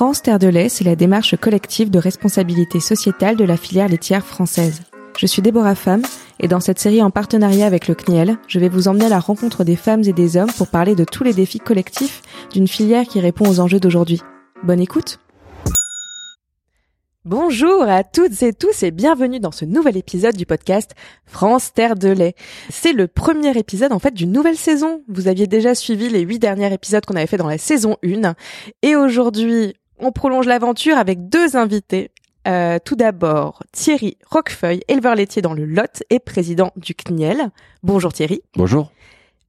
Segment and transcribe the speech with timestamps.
[0.00, 4.24] France Terre de lait, c'est la démarche collective de responsabilité sociétale de la filière laitière
[4.24, 4.80] française.
[5.18, 6.00] Je suis Déborah Femme
[6.38, 9.18] et dans cette série en partenariat avec le CNIEL, je vais vous emmener à la
[9.18, 13.04] rencontre des femmes et des hommes pour parler de tous les défis collectifs d'une filière
[13.04, 14.22] qui répond aux enjeux d'aujourd'hui.
[14.62, 15.18] Bonne écoute
[17.26, 20.92] Bonjour à toutes et tous et bienvenue dans ce nouvel épisode du podcast
[21.26, 22.34] France Terre de lait.
[22.70, 25.02] C'est le premier épisode en fait d'une nouvelle saison.
[25.08, 28.34] Vous aviez déjà suivi les huit derniers épisodes qu'on avait fait dans la saison 1
[28.80, 32.10] et aujourd'hui on prolonge l'aventure avec deux invités.
[32.48, 37.50] Euh, tout d'abord Thierry Roquefeuille, éleveur laitier dans le Lot et président du CNIEL.
[37.82, 38.40] Bonjour Thierry.
[38.56, 38.92] Bonjour.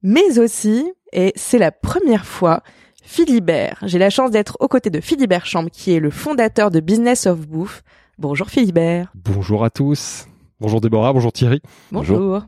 [0.02, 2.62] Mais aussi, et c'est la première fois,
[3.02, 3.78] Philibert.
[3.82, 7.26] J'ai la chance d'être aux côtés de Philibert Chambre, qui est le fondateur de Business
[7.26, 7.82] of Bouffe.
[8.18, 9.10] Bonjour Philibert.
[9.14, 10.26] Bonjour à tous.
[10.60, 11.62] Bonjour Déborah, bonjour Thierry.
[11.90, 12.42] Bonjour.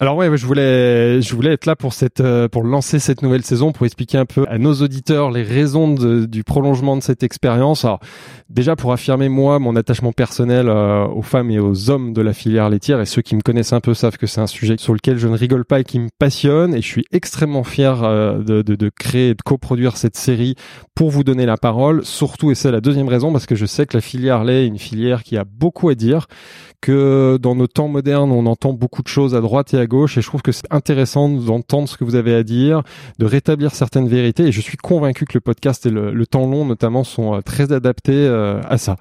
[0.00, 3.86] Alors ouais, je voulais, être là pour cette, euh, pour lancer cette nouvelle saison, pour
[3.86, 7.84] expliquer un peu à nos auditeurs les raisons du prolongement de cette expérience.
[7.84, 8.00] Alors
[8.48, 12.32] déjà pour affirmer moi mon attachement personnel euh, aux femmes et aux hommes de la
[12.32, 14.94] filière laitière, et ceux qui me connaissent un peu savent que c'est un sujet sur
[14.94, 18.42] lequel je ne rigole pas et qui me passionne, et je suis extrêmement fier euh,
[18.42, 20.56] de, de, créer de coproduire cette série
[20.96, 22.04] pour vous donner la parole.
[22.04, 24.66] Surtout, et c'est la deuxième raison, parce que je sais que la filière lait est
[24.66, 26.26] une filière qui a beaucoup à dire,
[26.80, 30.18] que dans nos temps modernes, on entend beaucoup de choses à droite et à gauche,
[30.18, 32.82] et je trouve que c'est intéressant d'entendre ce que vous avez à dire,
[33.18, 36.64] de rétablir certaines vérités, et je suis convaincu que le podcast et le, temps long
[36.64, 38.96] notamment sont euh, très adaptés euh, à ça.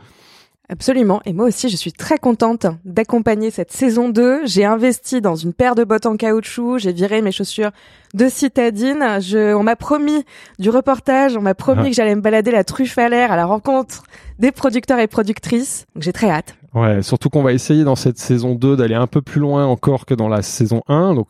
[0.70, 1.22] Absolument.
[1.26, 4.46] Et moi aussi, je suis très contente d'accompagner cette saison 2.
[4.46, 6.80] J'ai investi dans une paire de bottes en caoutchouc.
[6.80, 7.72] J'ai viré mes chaussures
[8.14, 9.20] de citadine.
[9.20, 10.24] Je, on m'a promis
[10.60, 11.36] du reportage.
[11.36, 11.90] On m'a promis ah.
[11.90, 14.04] que j'allais me balader la truffe à l'air à la rencontre
[14.40, 15.86] des producteurs et productrices.
[15.96, 16.56] Donc j'ai très hâte.
[16.74, 20.08] Ouais, surtout qu'on va essayer dans cette saison 2 d'aller un peu plus loin encore
[20.08, 21.14] que dans la saison 1.
[21.14, 21.28] Donc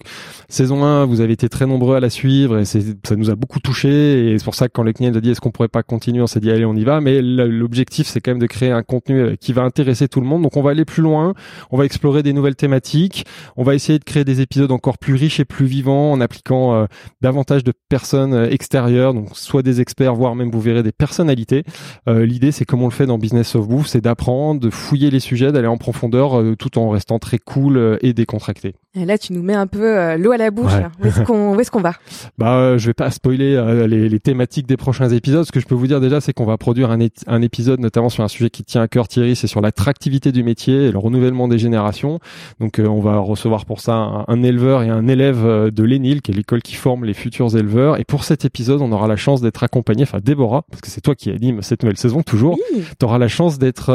[0.47, 2.79] saison 1, vous avez été très nombreux à la suivre et ça
[3.17, 5.41] nous a beaucoup touché et c'est pour ça que quand le CNIEL a dit est-ce
[5.41, 7.01] qu'on pourrait pas continuer, on s'est dit allez on y va.
[7.01, 10.27] Mais l'objectif c'est quand même de créer un contenu euh, qui va intéresser tout le
[10.27, 10.43] monde.
[10.43, 11.33] Donc on va aller plus loin,
[11.71, 13.25] on va explorer des nouvelles thématiques,
[13.57, 16.73] on va essayer de créer des épisodes encore plus riches et plus vivants en appliquant
[16.73, 16.85] euh,
[17.19, 21.63] davantage de personnes euh, extérieures, donc soit des experts, voire même vous verrez des personnalités.
[22.07, 25.19] L'idée c'est comme on le fait dans Business of Bouffe, c'est d'apprendre, de fouiller les
[25.19, 28.75] sujet d'aller en profondeur euh, tout en restant très cool euh, et décontracté.
[28.95, 30.71] Et là, tu nous mets un peu euh, l'eau à la bouche.
[31.01, 31.93] Où est-ce qu'on est qu'on va?
[32.37, 35.45] Bah, je vais pas spoiler les, les, thématiques des prochains épisodes.
[35.45, 38.09] Ce que je peux vous dire déjà, c'est qu'on va produire un, un, épisode notamment
[38.09, 40.97] sur un sujet qui tient à cœur Thierry, c'est sur l'attractivité du métier et le
[40.97, 42.19] renouvellement des générations.
[42.59, 46.35] Donc, on va recevoir pour ça un, éleveur et un élève de l'ENIL, qui est
[46.35, 47.99] l'école qui forme les futurs éleveurs.
[47.99, 51.01] Et pour cet épisode, on aura la chance d'être accompagné, enfin Déborah, parce que c'est
[51.01, 52.57] toi qui anime cette nouvelle saison toujours.
[52.99, 53.91] Tu auras la chance d'être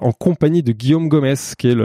[0.00, 1.76] en compagnie de Guillaume Gomez, qui est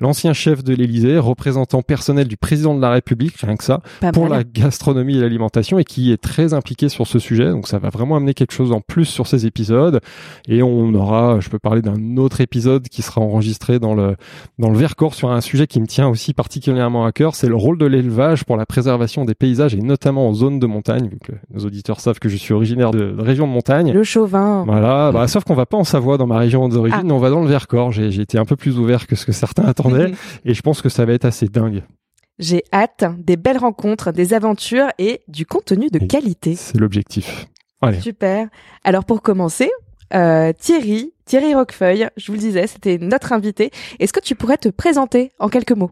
[0.00, 3.80] l'ancien chef de l'Élysée, représentant personnel du président de la République, rien que ça,
[4.12, 7.50] pour la gastronomie et l'alimentation, et qui est très impliqué sur ce sujet.
[7.50, 10.00] Donc ça va vraiment amener quelque chose en plus sur ces épisodes.
[10.48, 14.16] Et on aura, je peux parler d'un autre épisode qui sera enregistré dans le
[14.58, 17.56] dans le Vercors sur un sujet qui me tient aussi particulièrement à cœur, c'est le
[17.56, 21.18] rôle de l'élevage pour la préservation des paysages et notamment en zone de montagne, vu
[21.18, 23.92] que nos auditeurs savent que je suis originaire de, région de montagne.
[23.92, 24.64] Le chauvin.
[24.66, 27.14] Voilà, bah, sauf qu'on va pas en Savoie dans ma région d'origine, ah.
[27.14, 27.92] on va dans le Vercors.
[27.92, 30.12] J'ai été un peu plus ouvert que ce que certains attendaient.
[30.44, 31.82] et je pense que ça va être assez dingue.
[32.38, 36.56] J'ai hâte des belles rencontres, des aventures et du contenu de qualité.
[36.56, 37.48] C'est l'objectif.
[38.00, 38.48] Super.
[38.84, 39.70] Alors pour commencer,
[40.14, 43.70] euh, Thierry, Thierry Roquefeuille, je vous le disais, c'était notre invité.
[43.98, 45.90] Est-ce que tu pourrais te présenter en quelques mots?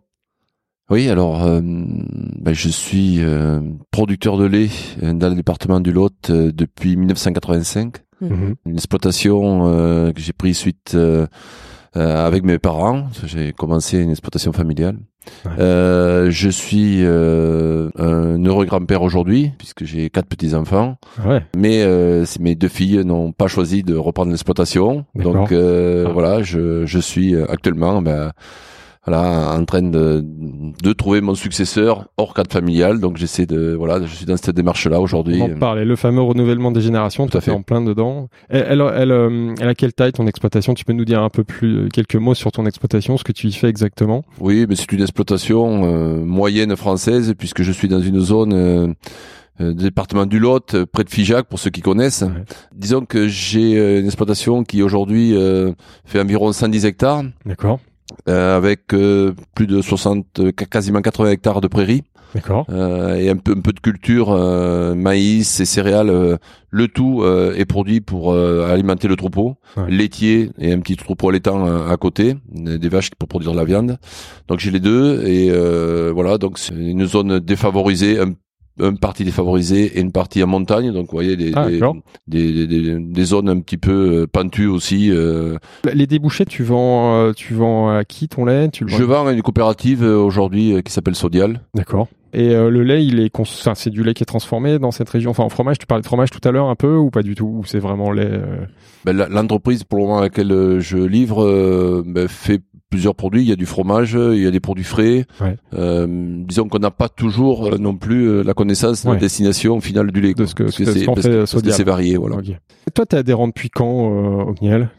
[0.90, 4.68] Oui, alors euh, ben, je suis euh, producteur de lait
[5.00, 8.02] dans le département du Lot depuis 1985.
[8.20, 8.54] Mhm.
[8.66, 10.96] Une exploitation que j'ai pris suite
[11.96, 13.08] euh, avec mes parents.
[13.24, 14.96] J'ai commencé une exploitation familiale.
[15.58, 20.98] Euh, je suis euh, un heureux grand-père aujourd'hui puisque j'ai quatre petits enfants.
[21.26, 21.44] Ouais.
[21.56, 25.04] Mais euh, mes deux filles n'ont pas choisi de reprendre l'exploitation.
[25.16, 26.12] Donc euh, ah.
[26.12, 28.30] voilà, je, je suis actuellement ben,
[29.06, 33.00] voilà, en train de, de trouver mon successeur hors cadre familial.
[33.00, 35.40] Donc j'essaie de, voilà, je suis dans cette démarche-là aujourd'hui.
[35.40, 38.28] On en parle, le fameux renouvellement des générations, tout à fait en plein dedans.
[38.50, 40.74] Elle, elle, elle, euh, elle, a quelle taille ton exploitation?
[40.74, 43.32] Tu peux nous dire un peu plus, euh, quelques mots sur ton exploitation, ce que
[43.32, 44.22] tu y fais exactement?
[44.38, 48.52] Oui, mais c'est une exploitation euh, moyenne française puisque je suis dans une zone.
[48.52, 48.92] Euh,
[49.74, 52.24] département du Lot, près de Figeac, pour ceux qui connaissent.
[52.74, 55.34] Disons que j'ai une exploitation qui aujourd'hui
[56.06, 57.24] fait environ 110 hectares.
[57.44, 57.78] D'accord.
[58.28, 62.02] Euh, avec euh, plus de 60, quasiment 80 hectares de prairies.
[62.34, 62.64] D'accord.
[62.70, 64.36] Euh, et un peu, un peu de culture,
[64.94, 66.38] maïs et céréales.
[66.70, 69.56] le tout est produit pour alimenter le troupeau,
[69.88, 73.98] laitier et un petit troupeau laitant à côté, des vaches pour produire de la viande.
[74.46, 75.50] Donc j'ai les deux et
[76.12, 76.38] voilà.
[76.38, 78.34] Donc c'est une zone défavorisée, un
[78.82, 80.92] une partie défavorisée et une partie en montagne.
[80.92, 81.80] Donc, vous voyez, des, Ah, des,
[82.26, 85.10] des, des- des zones un petit peu euh, pentues aussi.
[85.10, 85.56] euh.
[85.92, 88.68] Les débouchés, tu vends, euh, tu vends à qui ton lait?
[88.70, 91.60] Tu le Je vends à une coopérative aujourd'hui qui s'appelle Sodial.
[91.74, 92.08] D'accord.
[92.32, 94.92] Et euh, le lait, il est, cons- enfin, c'est du lait qui est transformé dans
[94.92, 95.32] cette région?
[95.32, 97.34] Enfin, en fromage, tu parlais de fromage tout à l'heure un peu ou pas du
[97.34, 97.56] tout?
[97.60, 98.64] Ou c'est vraiment lait euh,
[99.04, 102.60] Ben, L'entreprise pour le moment à laquelle je livre ben, fait
[102.90, 103.42] plusieurs produits.
[103.42, 105.24] Il y a du fromage, il y a des produits frais.
[105.40, 105.56] Ouais.
[105.74, 106.06] Euh,
[106.46, 109.14] disons qu'on n'a pas toujours euh, non plus euh, la connaissance de Ouais.
[109.14, 110.34] la destination finale du lait.
[110.34, 112.16] De ce que- Parce ce que- ce c'est euh, c'est varié.
[112.16, 112.36] Voilà.
[112.86, 114.90] Et toi, t'es adhérent depuis quand euh, au CNIEL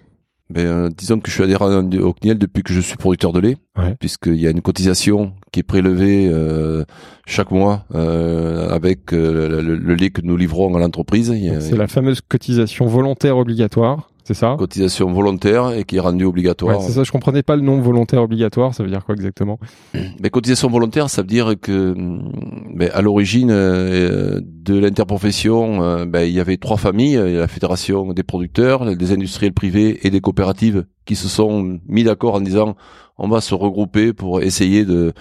[0.49, 3.31] Ben, euh, disons que je suis adhérent de- au CNIEL depuis que je suis producteur
[3.31, 3.95] de lait, Ouais.
[3.99, 6.83] puisqu'il y a une cotisation qui est prélevée euh,
[7.25, 11.33] chaque mois euh, avec euh, le, le lait que nous livrons à l'entreprise.
[11.61, 16.79] C'est la fameuse cotisation volontaire obligatoire, c'est ça cotisation volontaire et qui est rendue obligatoire.
[16.79, 19.59] Ouais, c'est ça, je comprenais pas le nom volontaire obligatoire, ça veut dire quoi exactement
[20.21, 22.31] Mais cotisation volontaire, ça veut dire que hum,
[22.75, 28.13] ben, à l'origine euh, de l'interprofession, euh, ben, il y avait trois familles, la fédération
[28.13, 32.75] des producteurs, des industriels privés et des coopératives qui se sont mis d'accord en disant
[33.17, 35.13] on va se regrouper pour essayer de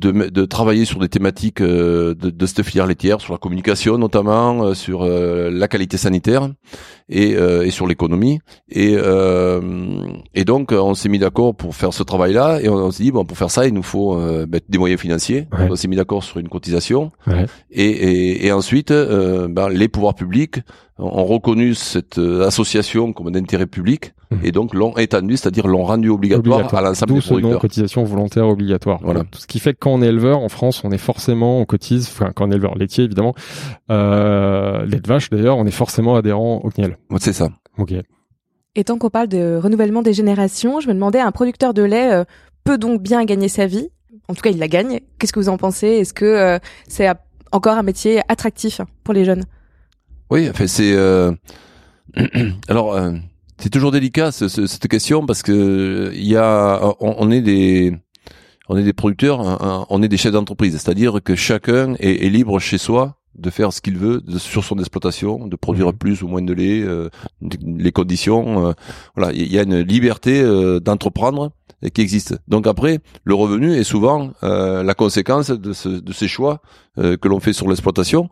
[0.00, 3.96] de, de travailler sur des thématiques euh, de, de cette filière laitière, sur la communication
[3.96, 6.48] notamment, euh, sur euh, la qualité sanitaire
[7.08, 8.40] et, euh, et sur l'économie.
[8.68, 9.60] Et, euh,
[10.34, 13.12] et donc on s'est mis d'accord pour faire ce travail-là et on, on s'est dit
[13.12, 15.46] bon pour faire ça il nous faut euh, ben, des moyens financiers.
[15.52, 15.68] Ouais.
[15.70, 17.46] On s'est mis d'accord sur une cotisation Ouais.
[17.70, 20.56] et, et, et ensuite euh, ben, les pouvoirs publics
[20.98, 24.40] ont reconnu cette euh, association comme d'intérêt public Mhm.
[24.44, 27.60] et donc l'ont étendu, c'est-à-dire l'ont rendu obligatoire, à l'ensemble des nom producteurs.
[27.60, 28.98] cotisation volontaire obligatoire.
[29.02, 29.24] Voilà.
[29.24, 31.64] Tout ce qui fait que quand on est éleveur en France, on est forcément, on
[31.64, 33.34] cotise, enfin quand on est éleveur laitier évidemment,
[33.90, 36.96] euh, lait de vache d'ailleurs, on est forcément adhérent au CNIEL.
[37.10, 37.48] Ouais, C'est ça.
[37.78, 37.92] Ok.
[38.76, 42.12] Et tant qu'on parle de renouvellement des générations, je me demandais, un producteur de lait
[42.12, 42.24] euh,
[42.64, 43.88] peut donc bien gagner sa vie?
[44.28, 45.00] En tout cas, il la gagne.
[45.18, 45.86] Qu'est-ce que vous en pensez?
[45.86, 46.58] Est-ce que euh,
[46.88, 47.08] c'est
[47.52, 49.44] encore un métier attractif pour les jeunes?
[50.34, 51.30] Oui, enfin c'est euh,
[52.68, 53.12] alors euh,
[53.58, 57.94] c'est toujours délicat ce- ce- cette question parce que il y a on, est des
[58.68, 62.78] on est des producteurs, on est des chefs d'entreprise, c'est-à-dire que chacun est libre chez
[62.78, 65.92] soi de faire ce qu'il veut de- sur son exploitation, de produire Mhm.
[65.98, 67.08] plus ou moins de lait, euh,
[67.64, 68.68] les conditions.
[68.68, 68.72] euh,
[69.16, 71.50] voilà, il y a une liberté euh, d'entreprendre
[71.92, 72.38] qui existe.
[72.48, 76.60] Donc après, le revenu est souvent euh, la conséquence de, ce- de ces choix
[76.98, 78.28] euh, que l'on fait sur l'exploitation.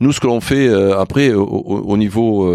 [0.00, 2.46] Nous, ce que l'on fait euh, après au, au- au niveau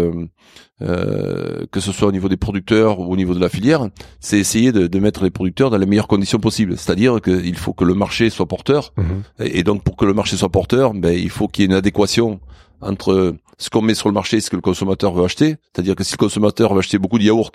[0.82, 3.88] euh, que ce soit au niveau des producteurs ou au niveau de la filière,
[4.20, 6.76] c'est essayer de, de mettre les producteurs dans les meilleures conditions possibles.
[6.76, 9.22] C'est-à-dire qu'il faut que le marché soit porteur, Mhm.
[9.40, 11.70] et et donc pour que le marché soit porteur, ben, il faut qu'il y ait
[11.70, 12.40] une adéquation
[12.80, 15.56] entre ce qu'on met sur le marché et ce que le consommateur veut acheter.
[15.72, 17.52] C'est-à-dire que si le consommateur veut acheter beaucoup de yaourts,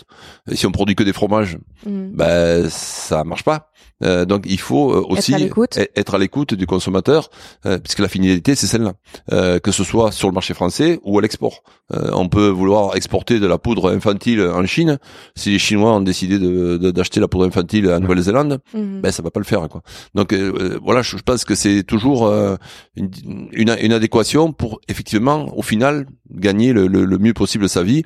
[0.49, 2.09] et si on produit que des fromages, Mm.
[2.13, 3.69] ben ça marche pas.
[4.03, 7.29] Euh, donc il faut euh, aussi e- être à l'écoute du consommateur,
[7.65, 8.93] euh, puisque la finalité c'est celle-là,
[9.31, 11.63] Euh, que ce soit sur le marché français ou à l'export.
[11.93, 14.99] Euh, on peut vouloir exporter de la poudre infantile en Chine.
[15.35, 19.01] Si les Chinois ont décidé de- de- d'acheter la poudre infantile en Nouvelle-Zélande, Mhm.
[19.01, 19.81] ben ça va pas le faire quoi.
[20.15, 20.31] Donc
[20.87, 22.55] voilà, je, je pense que c'est toujours euh,
[22.95, 23.09] une,
[23.51, 25.96] une, une adéquation pour effectivement au final
[26.31, 28.03] gagner le, le, le mieux possible sa vie.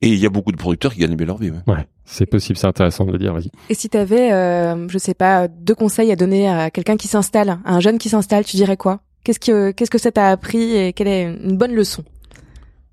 [0.00, 1.50] Et il y a beaucoup de producteurs qui gagnent bien leur vie.
[1.50, 1.58] ouais.
[1.66, 3.50] Ouais, c'est possible, c'est intéressant de le dire, vas-y.
[3.68, 7.08] Et si tu avais, euh, je sais pas, deux conseils à donner à quelqu'un qui
[7.08, 9.00] s'installe, à un jeune qui s'installe, tu dirais quoi?
[9.24, 12.04] Qu'est-ce que qu'est-ce que ça t'a appris et quelle est une bonne leçon?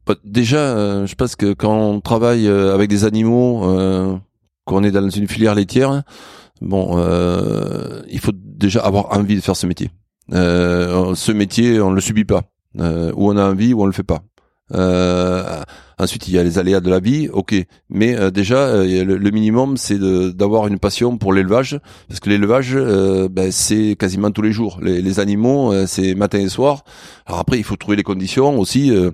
[0.08, 4.18] Bah, Déjà, euh, je pense que quand on travaille euh, avec des animaux, euh,
[4.66, 6.02] qu'on est dans une filière laitière,
[6.60, 9.92] bon, euh, il faut déjà avoir envie de faire ce métier.
[10.34, 12.42] Euh, ce métier, on le subit pas.
[12.80, 14.22] Euh, ou on a envie, ou on le fait pas.
[14.74, 15.64] Euh,
[16.00, 17.56] ensuite, il y a les aléas de la vie, ok.
[17.90, 22.30] Mais euh, déjà, euh, le, le minimum, c'est d'avoir une passion pour l'élevage, parce que
[22.30, 24.80] l'élevage, euh, ben, c'est quasiment tous les jours.
[24.82, 26.84] Les, les animaux, euh, c'est matin et soir.
[27.28, 29.12] Alors après, il faut trouver les conditions aussi euh,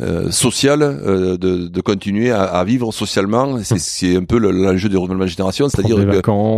[0.00, 3.58] euh, sociales euh, de, de continuer à, à vivre socialement.
[3.62, 5.96] C'est c'est un peu le- l'enjeu du renouvellement de génération, c'est-à-dire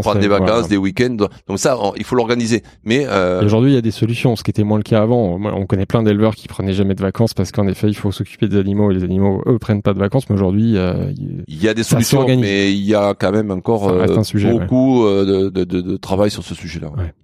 [0.03, 0.69] Prendre des vacances, voilà.
[0.69, 1.17] des week-ends.
[1.49, 2.63] Donc ça, on- il faut l'organiser.
[2.85, 5.39] Mais euh, Aujourd'hui, il y a des solutions, ce qui était moins le cas avant.
[5.43, 8.47] On connaît plein d'éleveurs qui prenaient jamais de vacances parce qu'en effet, il faut s'occuper
[8.49, 10.29] des animaux et les animaux, eux, prennent pas de vacances.
[10.29, 13.89] Mais aujourd'hui, euh, il- y a des solutions, mais il y a quand même encore
[13.89, 16.91] euh, sujet, beaucoup euh, de, de, de, de travail sur ce sujet-là.
[16.91, 16.99] ouais.
[17.05, 17.15] Ouais.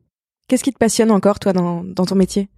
[0.49, 2.49] Qu'est-ce qui te passionne encore toi dans dans ton métier?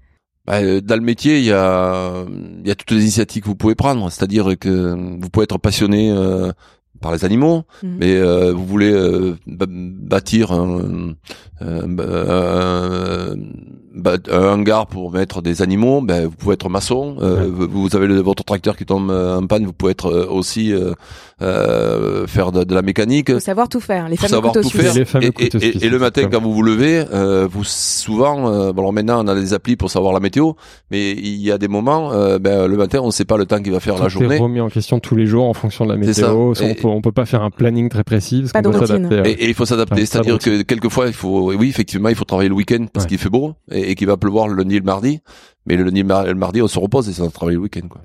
[0.46, 2.24] Bah, dans le métier, il y a,
[2.62, 4.10] il y a toutes les initiatives que vous pouvez prendre.
[4.10, 6.52] C'est-à-dire que vous pouvez être passionné euh,
[7.00, 7.96] par les animaux, Mhm.
[7.98, 11.14] mais euh, vous voulez euh, bâtir un,
[11.60, 13.36] un- un-
[13.94, 17.16] bah, un hangar pour mettre des animaux, ben, vous pouvez être maçon.
[17.20, 20.72] Euh, Vous avez le, votre tracteur qui tombe en panne, vous pouvez être euh, aussi
[20.72, 20.92] euh,
[21.42, 23.32] euh, faire de, la mécanique.
[23.32, 24.10] Faut savoir tout faire.
[24.10, 24.94] Les fameux savoir tout faire.
[25.22, 29.24] Et, et, le matin, quand vous vous levez, euh, vous souvent, euh, bon alors maintenant
[29.24, 30.52] on a des applis pour savoir la météo,
[30.90, 33.62] mais il y a des moments, ben, le matin on ne sait pas le temps
[33.62, 34.36] qu'il va faire tout la journée.
[34.36, 36.52] Est remis en question tous les jours en fonction de la météo.
[36.60, 38.44] on, peut, on peut pas faire un planning très précis.
[38.52, 40.04] Pas de Et, il faut s'adapter.
[40.04, 43.30] C'est-à-dire que quelquefois il faut, oui effectivement, il faut travailler le week-end parce qu'il fait
[43.30, 45.20] beau et, qu'il va pleuvoir le lundi et le mardi.
[45.66, 47.88] Mais le lundi et le mardi, on se repose et ça va travailler le week-end.
[47.88, 48.00] Quoi.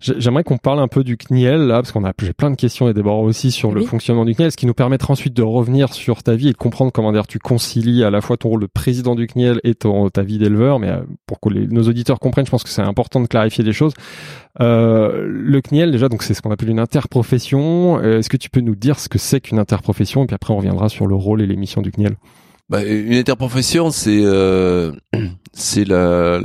[0.00, 2.88] J'aimerais qu'on parle un peu du CNIEL là, parce qu'on a j'ai plein de questions
[2.88, 5.42] et des bords aussi sur le fonctionnement du CNIEL, ce qui nous permettra ensuite de
[5.42, 8.50] revenir sur ta vie et de comprendre comment dire tu concilies à la fois ton
[8.50, 10.78] rôle de président du CNIEL et ton, ta vie d'éleveur.
[10.78, 13.72] Mais euh, pour que nos auditeurs comprennent, je pense que c'est important de clarifier des
[13.72, 13.94] choses.
[14.60, 17.98] Euh, le CNIEL déjà, donc c'est ce qu'on appelle une interprofession.
[17.98, 20.24] Euh, est-ce que tu peux nous dire ce que c'est qu'une interprofession?
[20.24, 22.16] Et puis après on reviendra sur le rôle et les missions du CNIEL
[22.68, 24.92] bah, une interprofession, c'est euh,
[25.66, 26.38] c'est la,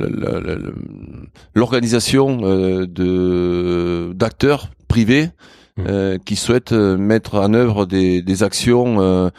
[1.54, 5.30] l'organisation euh, de d'acteurs privés
[5.78, 5.84] mmh.
[5.88, 9.32] euh, qui souhaitent mettre en œuvre des, des actions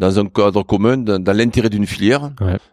[0.00, 2.30] dans un cadre commun, dans, l'intérêt d'une filière.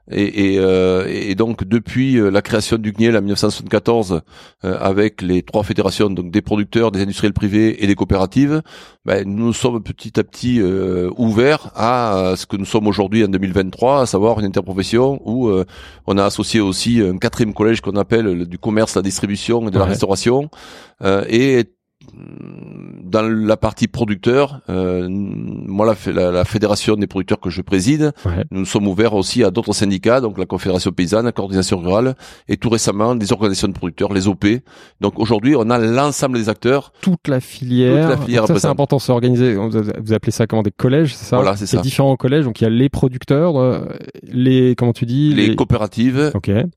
[0.10, 4.22] Et, et, euh, et, donc depuis euh, la création du CNIEL en 1974,
[4.64, 8.62] euh, avec les trois fédérations, donc des producteurs, des industriels privés et des coopératives,
[9.04, 10.62] ben, nous sommes petit à petit
[11.18, 15.52] ouverts à ce que nous sommes aujourd'hui en 2023, à savoir une interprofession où
[16.08, 19.80] on a associé aussi un quatrième collège qu'on appelle du commerce, la distribution et de
[19.80, 20.50] la restauration,
[21.30, 21.66] et
[23.08, 28.12] dans la partie producteur, euh, moi la, la, fédération des producteurs que je préside,
[28.52, 32.16] nous sommes ouverts aussi à d'autres syndicats, donc la Confédération paysanne, la coordination rurale,
[32.48, 34.46] et tout récemment des organisations de producteurs, les OP.
[35.02, 36.92] Donc aujourd'hui, on a l'ensemble des acteurs.
[37.02, 38.10] Toute la filière.
[38.10, 38.46] Toute la filière.
[38.48, 39.56] c'est important, c'est organisé.
[39.56, 41.82] Vous appelez ça comment des collèges, c'est ça Voilà, c'est ça.
[41.82, 42.46] différents collèges.
[42.46, 43.86] Donc il y a les producteurs, euh,
[44.24, 46.32] les comment tu dis Les, coopératives.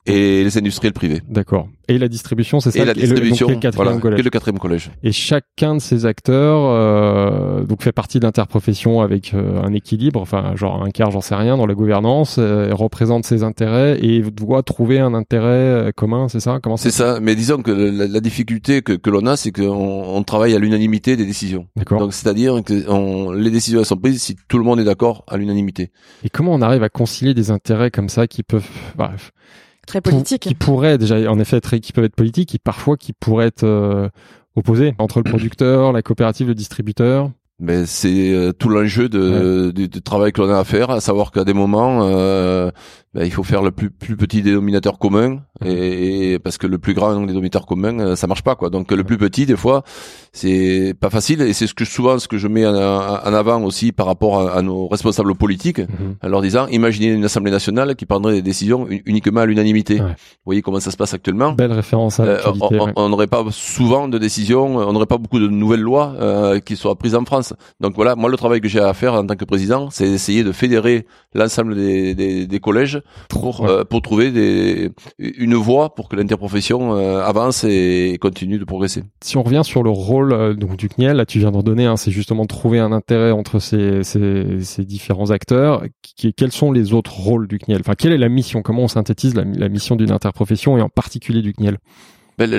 [0.07, 1.23] Et les industriels privés.
[1.29, 1.69] D'accord.
[1.91, 2.83] Et la distribution, c'est ça.
[2.83, 4.23] Et la distribution, le, quatrième collège.
[4.23, 4.91] le quatrième collège.
[5.03, 10.55] Et chacun de ces acteurs euh, donc fait partie d'interprofession avec euh, un équilibre, enfin
[10.55, 14.63] genre un quart, j'en sais rien, dans la gouvernance, euh, représente ses intérêts et doit
[14.63, 16.61] trouver un intérêt euh, commun, c'est ça?
[16.63, 17.19] Comment C'est ça.
[17.21, 21.17] Mais disons que la, difficulté que, que l'on a, c'est qu'on on travaille à l'unanimité
[21.17, 21.67] des décisions.
[21.75, 21.99] D'accord.
[21.99, 25.37] Donc c'est-à-dire que on, les décisions sont prises si tout le monde est d'accord à
[25.37, 25.91] l'unanimité.
[26.23, 29.33] Et comment on arrive à concilier des intérêts comme ça qui peuvent bref
[29.91, 30.43] très politique.
[30.43, 33.65] Qui pourraient déjà, en effet, très, qui peuvent être politiques, et parfois qui pourraient être
[33.65, 34.09] euh,
[34.57, 37.31] opposés entre le producteur, la coopérative, le distributeur.
[37.59, 41.31] Mais c'est euh, tout l'enjeu de, du, travail que l'on a à faire, à savoir
[41.31, 42.71] qu'à des moments, euh,
[43.13, 45.69] ben, il faut faire le plus, plus petit dénominateur commun mhm.
[45.71, 48.71] et, parce que le plus grand dénominateur commun euh, ça marche pas quoi.
[48.71, 49.83] Donc le plus petit des fois
[50.33, 51.43] c'est pas facile.
[51.43, 54.63] Et c'est ce que souvent ce que je mets en, avant aussi par rapport à,
[54.63, 56.17] nos responsables politiques mhm.
[56.23, 59.99] en leur disant imaginez une assemblée nationale qui prendrait des décisions uniquement à l'unanimité.
[59.99, 60.07] Vous
[60.45, 61.53] voyez comment ça se passe actuellement?
[61.53, 62.39] Belle référence à euh,
[62.97, 66.77] on n'aurait pas souvent de décisions on n'aurait pas beaucoup de nouvelles lois euh, qui
[66.77, 67.55] soient prises en France.
[67.81, 70.45] Donc voilà moi le travail que j'ai à faire en tant que président c'est essayer
[70.45, 74.91] de fédérer l'ensemble des, des, des collèges pour euh, pour trouver des,
[75.51, 79.03] une voie pour que l'interprofession euh, avance et continue de progresser.
[79.21, 81.97] Si on revient sur le rôle euh, du CNIEL, là tu viens d'en donner, hein,
[81.97, 85.83] c'est justement de trouver un intérêt entre ces, ces, différents acteurs.
[86.37, 87.81] Quels sont les autres rôles du CNIEL?
[87.81, 88.63] Enfin, quelle est la mission?
[88.63, 91.79] Comment on synthétise la, la mission d'une interprofession et en particulier du CNIEL?
[92.47, 92.51] Ben,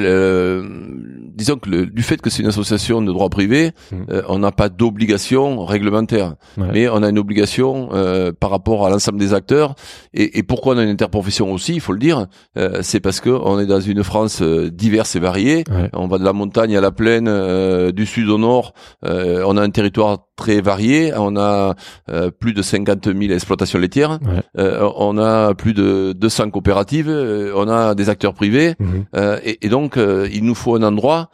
[1.42, 3.96] disons que le, du fait que c'est une association de droit privé, mmh.
[4.12, 8.90] euh, on n'a pas d'obligation réglementaire, mais on a une obligation euh, par rapport à
[8.90, 9.74] l'ensemble des acteurs.
[10.14, 13.20] Et, et, pourquoi on a une interprofession aussi, il faut le dire, euh, c'est parce
[13.20, 15.64] que on est dans une France diverse et variée.
[15.94, 17.30] On va de la montagne à la plaine,
[17.92, 18.74] du sud au nord.
[19.04, 21.14] on a un territoire très varié.
[21.16, 21.76] On a
[22.40, 24.20] plus de 50 000 exploitations laitières.
[24.56, 27.10] on a plus de 200 coopératives.
[27.10, 28.76] on a des acteurs privés.
[28.80, 29.18] Mmh.
[29.44, 31.30] et, et donc, euh, il nous faut un endroit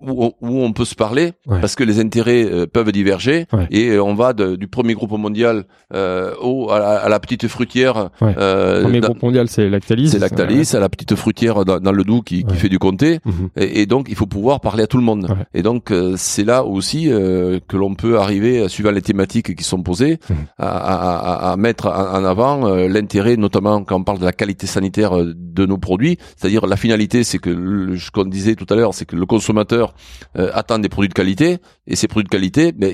[0.00, 4.14] où, on peut se parler parce que les intérêts euh, peuvent diverger et euh, on
[4.14, 5.64] va du premier groupe mondial
[5.94, 8.10] euh, au à la, petite fruitière.
[8.20, 10.10] le premier groupe mondial c'est Lactalis.
[10.10, 13.48] C'est Lactalis, à la petite fruitière dans, le Doubs qui, qui fait du comté mhm.
[13.56, 15.28] et, donc il faut pouvoir parler à tout le monde.
[15.54, 20.18] Et donc c'est là aussi que l'on peut arriver, suivant les thématiques qui sont posées,
[20.28, 20.36] mhm.
[20.58, 25.12] à, à, à, mettre en, avant l'intérêt, notamment quand on parle de la qualité sanitaire
[25.24, 26.18] de nos produits.
[26.36, 29.87] C'est-à-dire la finalité, c'est que ce qu'on disait tout à l'heure, c'est que le consommateur
[29.88, 32.92] distributeurs attendent des produits de qualité et ces produits de qualité, ben,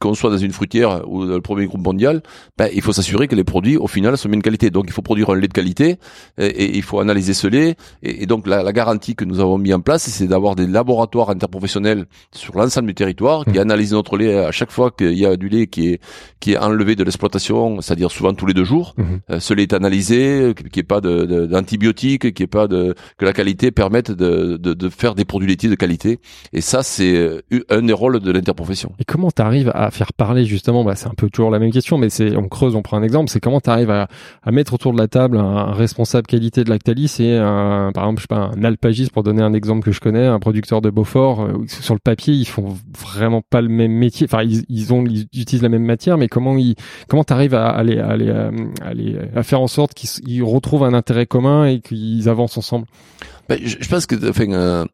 [0.00, 2.22] qu'on soit dans une fruitière ou dans le premier groupe mondial,
[2.56, 4.70] ben, il faut s'assurer que les produits au final sont bien de qualité.
[4.70, 5.96] Donc il faut produire un lait de qualité
[6.38, 7.74] et, il faut analyser ce lait.
[8.02, 11.30] Et, donc la, la, garantie que nous avons mis en place, c'est d'avoir des laboratoires
[11.30, 13.62] interprofessionnels sur l'ensemble du territoire qui mmh.
[13.62, 16.00] analysent notre lait à chaque fois qu'il y a du lait qui est
[16.38, 18.94] qui est enlevé de l'exploitation, c'est-à-dire souvent tous les deux jours.
[18.96, 19.04] Mmh.
[19.30, 22.68] Euh, ce lait est analysé, qu'il n'y ait pas d'antibiotiques, de, qu'il n'y ait pas
[22.68, 26.20] de que la qualité permette de, de, de faire des produits laitiers de qualité.
[26.52, 28.92] Et ça, c'est euh, un des rôles de l'interprofession.
[28.98, 31.70] Et comment tu arrives à faire parler justement bah, C'est un peu toujours la même
[31.72, 33.30] question, mais c'est on creuse, on prend un exemple.
[33.30, 34.08] C'est comment tu arrives à,
[34.42, 38.20] à, mettre autour de la table un, responsable qualité de Lactalis et un, par exemple,
[38.20, 40.90] je sais pas, un Alpagis pour donner un exemple que je connais, un producteur de
[40.90, 41.42] Beaufort.
[41.42, 44.26] Euh, sur le papier, ils font vraiment pas le même métier.
[44.30, 46.74] Enfin, ils, ils ont, ils utilisent la même matière, mais comment ils,
[47.08, 48.50] comment t'arrives à à aller, à,
[48.84, 52.86] aller, à faire en sorte qu'ils retrouvent un intérêt commun et qu'ils avancent ensemble?
[53.48, 54.84] Ben, je, je, pense que, enfin, euh, euh,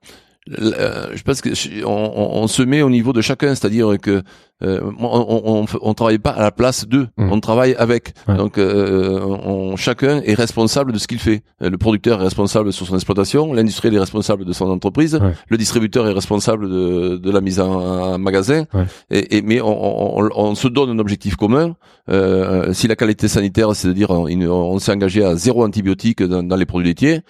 [0.49, 1.51] je pense que
[1.85, 4.23] on, on, se met au niveau de chacun, c'est-à-dire que
[4.63, 5.07] euh, on,
[5.45, 7.33] on, on, travaille pas à la place d'eux, mmh.
[7.33, 8.15] on travaille avec.
[8.27, 11.43] Donc euh, on, chacun est responsable de ce qu'il fait.
[11.61, 15.19] Le producteur est responsable sur son exploitation, l'industriel est responsable de son entreprise,
[15.49, 18.65] le distributeur est responsable de, de la mise en, magasin.
[19.11, 21.75] Et, et, mais on, se donne un objectif commun.
[22.11, 26.67] Euh, si la qualité sanitaire, c'est-à-dire on, s'est engagé à zéro antibiotique dans, dans les
[26.67, 27.23] produits laitiers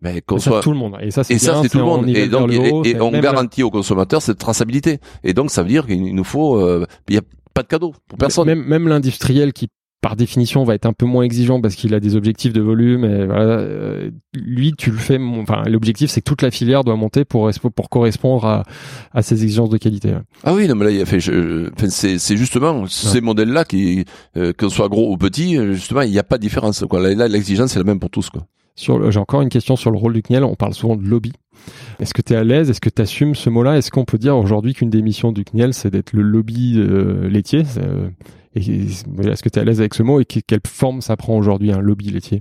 [0.00, 0.96] mais qu'on soit tout le monde.
[1.00, 2.08] Et ça c'est ça c'est tout le monde.
[2.08, 4.98] Et donc et, on garantit aux consommateurs cette traçabilité.
[5.24, 7.22] Et donc ça veut dire qu'il nous faut euh, il y a
[7.54, 8.46] pas de cadeau pour personne.
[8.46, 9.68] même même l'industriel qui
[10.00, 13.04] par définition va être un peu moins exigeant parce qu'il a des objectifs de volume
[13.04, 16.96] et voilà euh, lui tu le fais enfin l'objectif c'est que toute la filière doit
[16.96, 18.62] monter pour pour correspondre à
[19.12, 20.14] à ces exigences de qualité
[20.44, 24.06] ah oui non mais là il a fait c'est c'est justement ces modèles là qui
[24.38, 27.00] euh, qu'on soit gros ou petit justement il n'y a pas de différence quoi.
[27.00, 28.46] Là l'exigence c'est la même pour tous quoi
[28.80, 30.44] j'ai encore une question sur le rôle du CNIEL.
[30.44, 31.32] On parle souvent de lobby.
[32.00, 32.70] Est-ce que tu es à l'aise?
[32.70, 33.76] Est-ce que tu assumes ce mot-là?
[33.76, 37.28] Est-ce qu'on peut dire aujourd'hui qu'une des missions du CNIEL, c'est d'être le lobby euh,
[37.28, 37.64] laitier?
[37.78, 38.08] Euh,
[38.54, 41.72] Est-ce que tu es à l'aise avec ce mot et quelle forme ça prend aujourd'hui
[41.72, 42.40] un lobby laitier?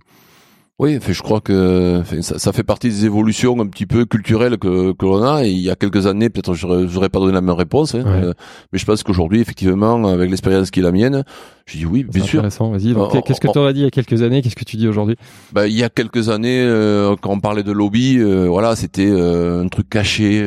[0.80, 5.06] Oui, je crois que ça, fait partie des évolutions un petit peu culturelles que, que
[5.06, 5.44] l'on a.
[5.44, 8.34] Et il y a quelques années, peut-être j'aurais pas donné la même réponse, hein, euh,
[8.72, 11.26] mais je pense qu'aujourd'hui, effectivement, avec l'expérience qui est la mienne,
[11.70, 12.40] je dis oui, bien sûr.
[12.40, 12.72] Intéressant.
[12.72, 12.96] Vas-y.
[13.24, 14.42] Qu'est-ce que tu aurais dit il y a quelques années?
[14.42, 15.16] Qu'est-ce que tu dis aujourd'hui?
[15.54, 19.10] Bah, il y a quelques années, euh, quand on parlait de lobby, euh, voilà, c'était
[19.10, 20.44] euh, un truc caché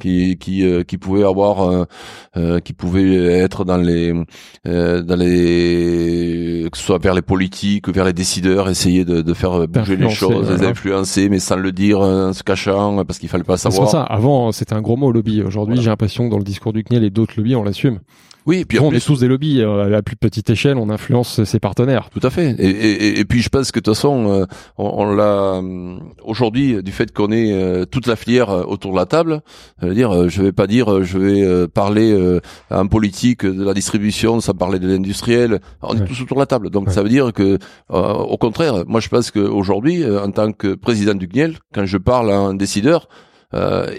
[0.00, 1.86] qui qui qui pouvait avoir,
[2.64, 4.12] qui pouvait être dans les
[4.64, 9.66] dans les que ce soit vers les politiques, vers les décideurs, essayer de, de faire
[9.68, 13.44] bouger les choses, les influencer, mais sans le dire, en se cachant, parce qu'il fallait
[13.44, 13.88] pas savoir.
[13.88, 14.02] C'est ça.
[14.02, 15.42] Avant, c'était un gros mot lobby.
[15.42, 17.98] Aujourd'hui, j'ai l'impression que dans le discours du CNIEL et d'autres lobbies, on l'assume.
[18.46, 20.90] Oui, et puis on est tous des lobbies euh, à la plus petite échelle, on
[20.90, 22.10] influence ses partenaires.
[22.10, 22.54] Tout à fait.
[22.58, 24.44] Et, et, et puis je pense que de toute façon, euh,
[24.76, 29.06] on, on l'a euh, aujourd'hui du fait qu'on est toute la filière autour de la
[29.06, 29.40] table.
[29.80, 32.14] Je veux dire, je vais pas dire, je vais parler
[32.70, 35.60] à un politique de la distribution sans parler de l'industriel.
[35.82, 36.70] On est tous autour de la table.
[36.70, 41.14] Donc ça veut dire que, au contraire, moi je pense qu'aujourd'hui, en tant que président
[41.14, 43.08] du CNIEL, quand je parle à un décideur,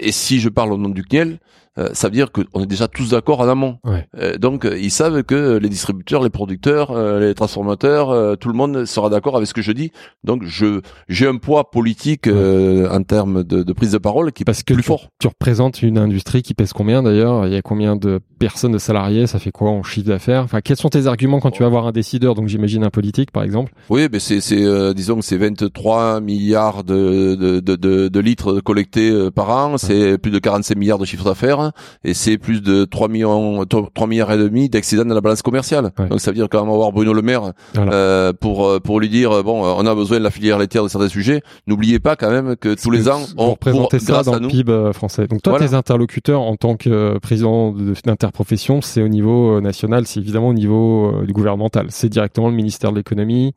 [0.00, 1.38] et si je parle au nom du CNIEL,
[1.78, 3.78] euh, ça veut dire qu'on est déjà tous d'accord en amont.
[4.18, 8.84] Euh, donc euh, ils savent que les distributeurs, les producteurs, les transformateurs, tout le monde
[8.84, 9.92] sera d'accord avec ce que je dis.
[10.24, 14.62] Donc je j'ai un poids politique en termes de, de, prise de parole qui Parce
[14.62, 15.08] que plus fort.
[15.18, 17.46] Tu représentes une industrie qui pèse combien d'ailleurs?
[17.46, 19.26] Il y a combien de personnes de salariés?
[19.26, 20.42] Ça fait quoi en chiffre d'affaires?
[20.42, 23.30] Enfin, quels sont tes arguments quand tu vas voir un décideur Donc j'imagine un politique
[23.30, 23.72] par exemple?
[23.90, 29.30] Oui, mais c'est c'est disons que c'est 23 milliards de de, de, de litres collectés
[29.34, 29.78] par an.
[29.78, 31.65] C'est plus de 45 milliards de chiffre d'affaires
[32.04, 35.90] et c'est plus de 3 millions 3 milliards et demi d'excédents dans la balance commerciale.
[36.10, 39.08] Donc ça veut dire quand même avoir Bruno Le Maire euh, pour euh, pour lui
[39.08, 41.42] dire euh, bon on a besoin de la filière laitière de certains sujets.
[41.66, 45.26] N'oubliez pas quand même que tous les ans on représente ça dans le PIB français.
[45.26, 47.72] Donc toi tes interlocuteurs en tant que président
[48.04, 52.92] d'interprofession, c'est au niveau national, c'est évidemment au niveau du gouvernemental, c'est directement le ministère
[52.92, 53.54] de l'économie.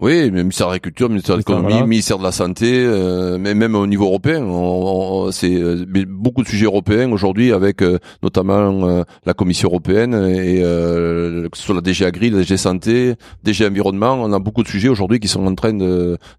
[0.00, 3.86] Oui, ministère de l'Agriculture, ministère de l'Économie, ministère de la Santé, euh, mais même au
[3.86, 4.40] niveau européen,
[5.30, 11.50] c'est euh, beaucoup de sujets européens aujourd'hui avec euh, notamment la Commission européenne et que
[11.52, 14.88] ce soit la DG Agri, la DG Santé, DG Environnement, on a beaucoup de sujets
[14.88, 15.74] aujourd'hui qui sont en train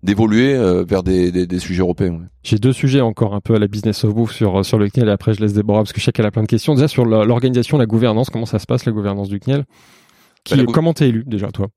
[0.02, 2.20] d'évoluer vers des, des, des, sujets européens.
[2.44, 5.10] J'ai deux sujets encore un peu à la business of bouffe sur sur le CNIEL
[5.10, 6.74] et après je laisse Déborah parce que chacun a plein de questions.
[6.74, 9.66] Déjà sur l'organisation, la gouvernance, comment ça se passe la gouvernance du CNIEL
[10.44, 11.68] Qui, bah, Comment t'es élu déjà toi?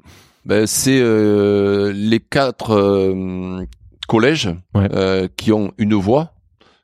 [0.45, 3.65] Ben, c'est euh, les quatre euh,
[4.09, 6.33] collèges euh, qui ont une voix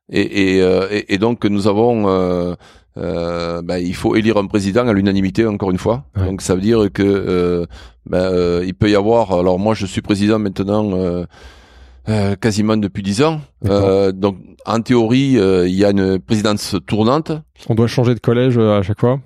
[0.08, 2.56] et, et, et, donc nous avons
[2.96, 6.04] ben, il faut élire un président à l'unanimité encore une fois.
[6.16, 7.66] Donc ça veut dire que
[8.06, 9.32] ben, il peut y avoir.
[9.32, 11.26] Alors moi je suis président maintenant
[12.08, 13.40] euh, quasiment depuis dix ans.
[13.68, 17.30] Euh, donc, en théorie, euh, il y a une présidence tournante.
[17.68, 19.20] On doit changer de collège à chaque fois?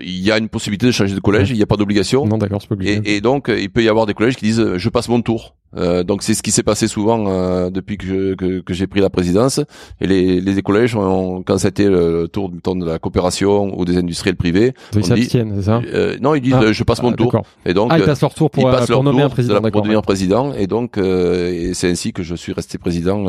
[0.00, 2.26] Il y a une possibilité de changer de collège, il n'y a pas d'obligation.
[2.26, 3.00] Non, d'accord, c'est pas obligé.
[3.04, 5.56] Et, et, donc, il peut y avoir des collèges qui disent, je passe mon tour.
[5.76, 9.00] Euh, donc c'est ce qui s'est passé souvent euh, depuis que, que, que j'ai pris
[9.00, 9.60] la présidence.
[10.00, 13.84] Et les, les collèges, ont, quand c'était le tour du temps de la coopération ou
[13.84, 17.12] des industriels privés, ils s'abstiennent, c'est ça euh, Non, ils disent ah, je passe mon
[17.12, 17.42] ah, tour.
[17.66, 20.02] Et donc ah, ils passent leur tour pour, euh, pour nommer un président, pour devenir
[20.02, 20.52] président.
[20.54, 23.24] Et donc euh, c'est ainsi que je suis resté président.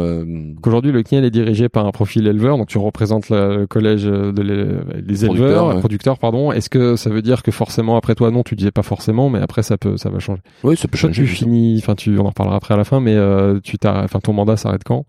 [0.65, 4.41] Aujourd'hui, le CNIEL est dirigé par un profil éleveur, donc tu représentes le collège de
[4.41, 6.51] les, éleveurs, producteurs, pardon.
[6.51, 9.39] Est-ce que ça veut dire que forcément après toi, non, tu disais pas forcément, mais
[9.39, 10.41] après ça peut, ça va changer.
[10.63, 11.23] Oui, ça peut changer.
[11.23, 14.19] Tu finis, enfin tu en reparlera après à la fin, mais euh, tu t'as, enfin
[14.19, 15.05] ton mandat s'arrête quand?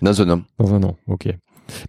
[0.00, 0.42] Dans un an.
[0.58, 1.28] Dans un an, ok.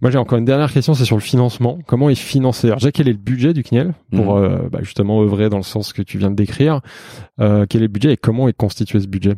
[0.00, 1.78] Moi, j'ai encore une dernière question, c'est sur le financement.
[1.86, 2.68] Comment est financé?
[2.68, 4.44] Alors, déjà, quel est le budget du CNIEL pour mhm.
[4.44, 6.80] euh, bah, justement œuvrer dans le sens que tu viens de décrire?
[7.40, 9.34] Euh, Quel est le budget et comment est constitué ce budget?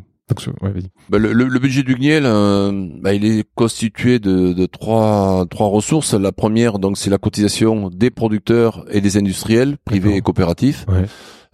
[0.61, 0.71] Ouais,
[1.09, 2.23] bah, le, le, budget du CNIEL,
[3.01, 6.13] bah, il est constitué de, de, trois, trois ressources.
[6.13, 10.85] La première, donc, c'est la cotisation des producteurs et des industriels, privés et coopératifs.
[10.89, 11.05] Ouais.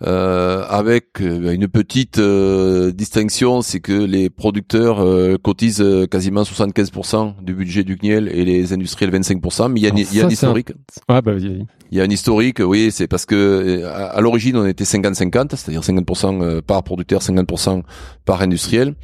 [0.06, 5.04] Euh, avec euh, une petite euh, distinction, c'est que les producteurs
[5.42, 10.14] cotisent quasiment 75% du budget du CNIEL et les industriels 25%, mais il y a,
[10.14, 10.74] y a un historique.
[11.08, 14.84] Ah bah, il y a un historique, oui, c'est parce que à, l'origine on était
[14.84, 17.84] 50-50, c'est-à-dire 50%, par producteur, 50%
[18.26, 18.96] par industriel,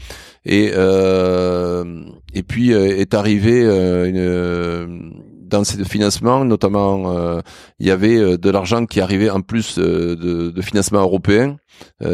[0.45, 0.71] et
[2.33, 5.13] et puis est arrivé une
[5.49, 7.41] dans ces financements, notamment, euh,
[7.79, 11.57] il y avait euh, de l'argent qui arrivait en plus euh, de, de financement européen.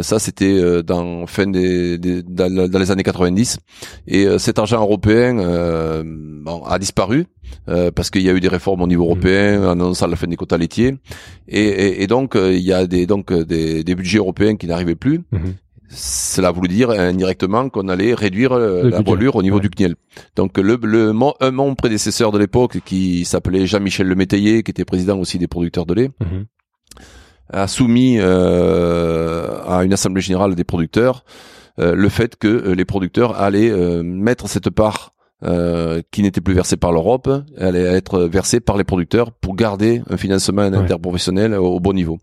[0.02, 3.58] ça, c'était dans fin des, dans, les années 90.
[4.08, 5.34] Et cet argent européen
[6.44, 7.26] bon, a disparu
[7.96, 9.08] parce qu'il y a eu des réformes au niveau mmh.
[9.08, 10.96] européen, en annonçant la fin des quotas laitiers.
[11.48, 15.24] Et, et, donc, il y a des donc des, des budgets européens qui n'arrivaient plus.
[15.32, 15.40] Mmh
[15.90, 19.96] cela voulait dire indirectement qu'on allait réduire euh, la voilure au niveau du CNIEL.
[20.36, 24.86] Donc le, le un mon prédécesseur de l'époque qui s'appelait Jean-Michel Le Métayer, qui était
[24.86, 26.46] président aussi des producteurs de lait, mhm.
[27.52, 31.24] a soumis euh, à une assemblée générale des producteurs
[31.78, 33.72] euh, le fait que les producteurs allaient
[34.04, 38.86] mettre cette part euh, qui n'était plus versée par l'Europe, allait être versée par les
[38.86, 42.20] producteurs pour garder un financement interprofessionnel au, bon niveau.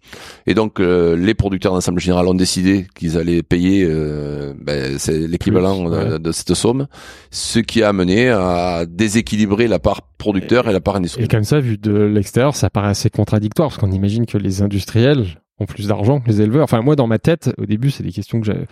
[0.46, 5.29] Et donc euh, les producteurs d'ensemble général ont décidé qu'ils allaient payer euh, ben, c'est
[5.29, 6.87] l'équivalent de, cette somme,
[7.31, 11.27] ce qui a amené à déséquilibrer la part producteur et, la part industrielle.
[11.27, 14.62] Et comme ça, vu de l'extérieur, ça paraît assez contradictoire parce qu'on imagine que les
[14.62, 15.27] industriels
[15.62, 16.64] ont plus d'argent que les éleveurs.
[16.64, 18.66] Enfin moi dans ma tête, au début, c'est des questions que j'ai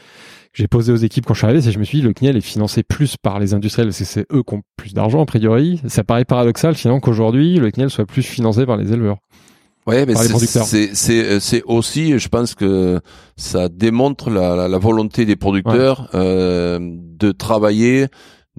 [0.53, 2.37] j'ai posé aux équipes quand je suis arrivé, c'est je me suis dit le CNIEL
[2.37, 5.27] est financé plus par les industriels parce que c'est eux qui ont plus d'argent a
[5.27, 5.81] priori.
[5.87, 9.19] Ça paraît paradoxal finalement qu'aujourd'hui le CNIEL soit plus financé par les éleveurs.
[9.87, 13.01] Ouais, mais c'est aussi, je pense que
[13.37, 18.07] ça démontre la, la, volonté des producteurs euh, de travailler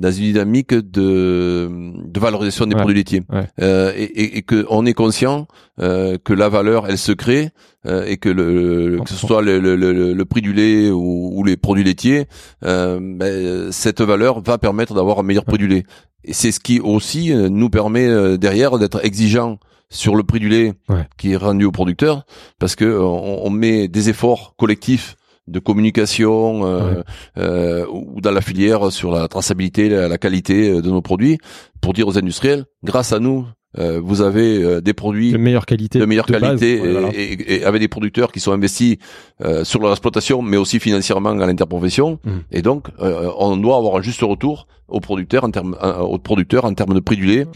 [0.02, 1.70] dans une dynamique de,
[2.06, 3.22] de valorisation des produits laitiers.
[3.62, 5.48] Euh, et, et, et que on est conscient
[5.80, 7.52] euh, que la valeur elle se crée
[7.86, 11.44] euh, et que le, que ce soit le, le, le, prix du lait ou, ou
[11.44, 12.26] les produits laitiers
[12.66, 15.84] euh, ben, cette valeur va permettre d'avoir un meilleur prix du lait.
[16.24, 19.60] Et c'est ce qui aussi euh, nous permet euh, derrière d'être exigeant
[19.90, 20.74] sur le prix du lait
[21.18, 22.26] qui est rendu aux producteurs
[22.60, 25.16] parce que on, on met des efforts collectifs
[25.52, 27.04] de communication euh,
[27.38, 31.38] euh, ou dans la filière sur la traçabilité, la, qualité euh, de nos produits,
[31.82, 33.46] pour dire aux industriels, grâce à nous,
[33.80, 36.82] euh, vous avez euh, des produits de meilleure qualité, de meilleure qualité,
[37.14, 38.98] et, et, avec des producteurs qui sont investis
[39.46, 42.20] euh, sur leur exploitation, mais aussi financièrement à l'interprofession.
[42.24, 42.30] Mmh.
[42.52, 46.74] Et donc, on doit avoir un juste retour aux producteurs en termes aux producteurs en
[46.74, 47.48] termes de prix du lait,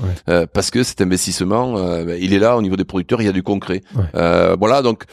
[0.53, 1.75] parce que cet investissement,
[2.17, 3.81] il est là au niveau des producteurs, il y a du concret.
[4.13, 5.03] voilà, donc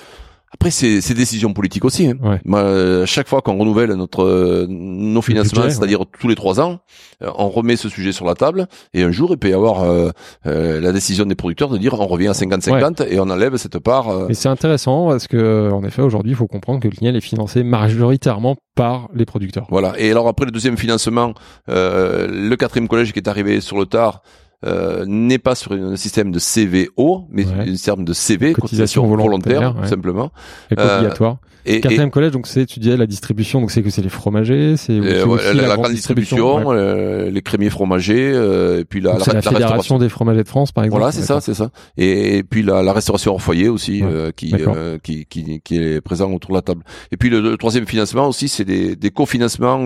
[0.53, 2.09] après, c'est des décisions politiques aussi.
[2.09, 2.39] Hein.
[2.45, 6.81] Moi, chaque fois qu'on renouvelle notre nos financements, c'est-à-dire tous les trois ans,
[7.23, 8.67] euh, on remet ce sujet sur la table.
[8.95, 10.11] Et un jour, il peut y avoir euh,
[10.47, 13.79] euh, la décision des producteurs de dire on revient à 50-50 et on enlève cette
[13.79, 14.09] part.
[14.09, 14.27] Euh...
[14.29, 17.21] Mais c'est intéressant parce que, en effet, aujourd'hui, il faut comprendre que le CNIEL est
[17.21, 19.67] financé majoritairement par les producteurs.
[19.71, 19.95] Voilà.
[19.99, 21.35] Et alors après le deuxième financement,
[21.69, 24.23] le quatrième collège qui est arrivé sur le tard,
[24.65, 27.53] euh, n'est pas sur un système de CVO, mais ouais.
[27.61, 30.33] un système de CV, cotisation, volontaire, simplement.
[30.71, 31.39] Et obligatoire.
[31.65, 34.77] Et, Quatrième collège, donc c'est, tu disais la distribution, donc c'est que c'est les fromagers,
[34.77, 39.43] c'est la, la, grande distribution, euh, les crémiers fromagers, euh, et puis la, la, la,
[39.43, 41.01] fédération des fromagers de France, par exemple.
[41.01, 41.71] Voilà, c'est ça, c'est ça.
[41.97, 46.33] Et, puis la, restauration hors foyer aussi, euh, qui, euh, qui, qui, qui est présent
[46.33, 46.83] autour de la table.
[47.13, 49.85] Et puis le, troisième financement aussi, c'est des, des cofinancements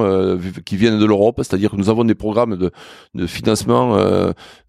[0.65, 2.71] qui viennent de l'Europe, c'est-à-dire que nous avons des programmes de,
[3.15, 3.97] de financement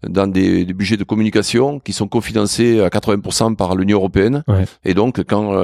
[0.06, 4.44] dans des, des, budgets de communication qui sont cofinancés à 80% par l'Union européenne.
[4.84, 5.54] Et donc, quand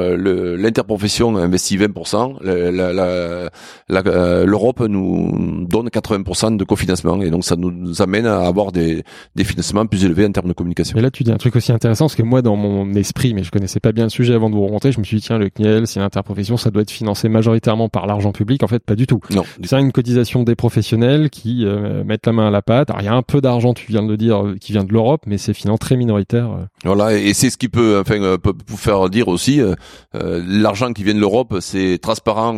[1.34, 2.44] euh, l'interprofession investit 20%,
[4.47, 7.20] l'Europe nous donne 80% de cofinancement.
[7.23, 9.03] Et donc, ça nous amène à avoir des,
[9.35, 10.99] des financements plus élevés en termes de communication.
[10.99, 13.44] Et là, tu dis un truc aussi intéressant, parce que moi, dans mon esprit, mais
[13.44, 15.38] je connaissais pas bien le sujet avant de vous rencontrer, je me suis dit, tiens,
[15.38, 18.62] le CNIEL, c'est une interprofession, ça doit être financé majoritairement par l'argent public.
[18.62, 19.20] En fait, pas du tout.
[19.62, 22.90] C'est une cotisation des professionnels qui euh, mettent la main à la pâte.
[22.90, 24.85] Alors, il y a un peu d'argent, tu viens de le dire, euh, qui vient
[24.85, 26.51] de l'Europe, mais c'est finalement très minoritaire.
[26.51, 26.64] Euh.
[26.85, 29.61] Voilà, et c'est ce qui peut, enfin, peut vous faire dire aussi,
[30.12, 32.57] l'argent qui vient de l'Europe, c'est transparent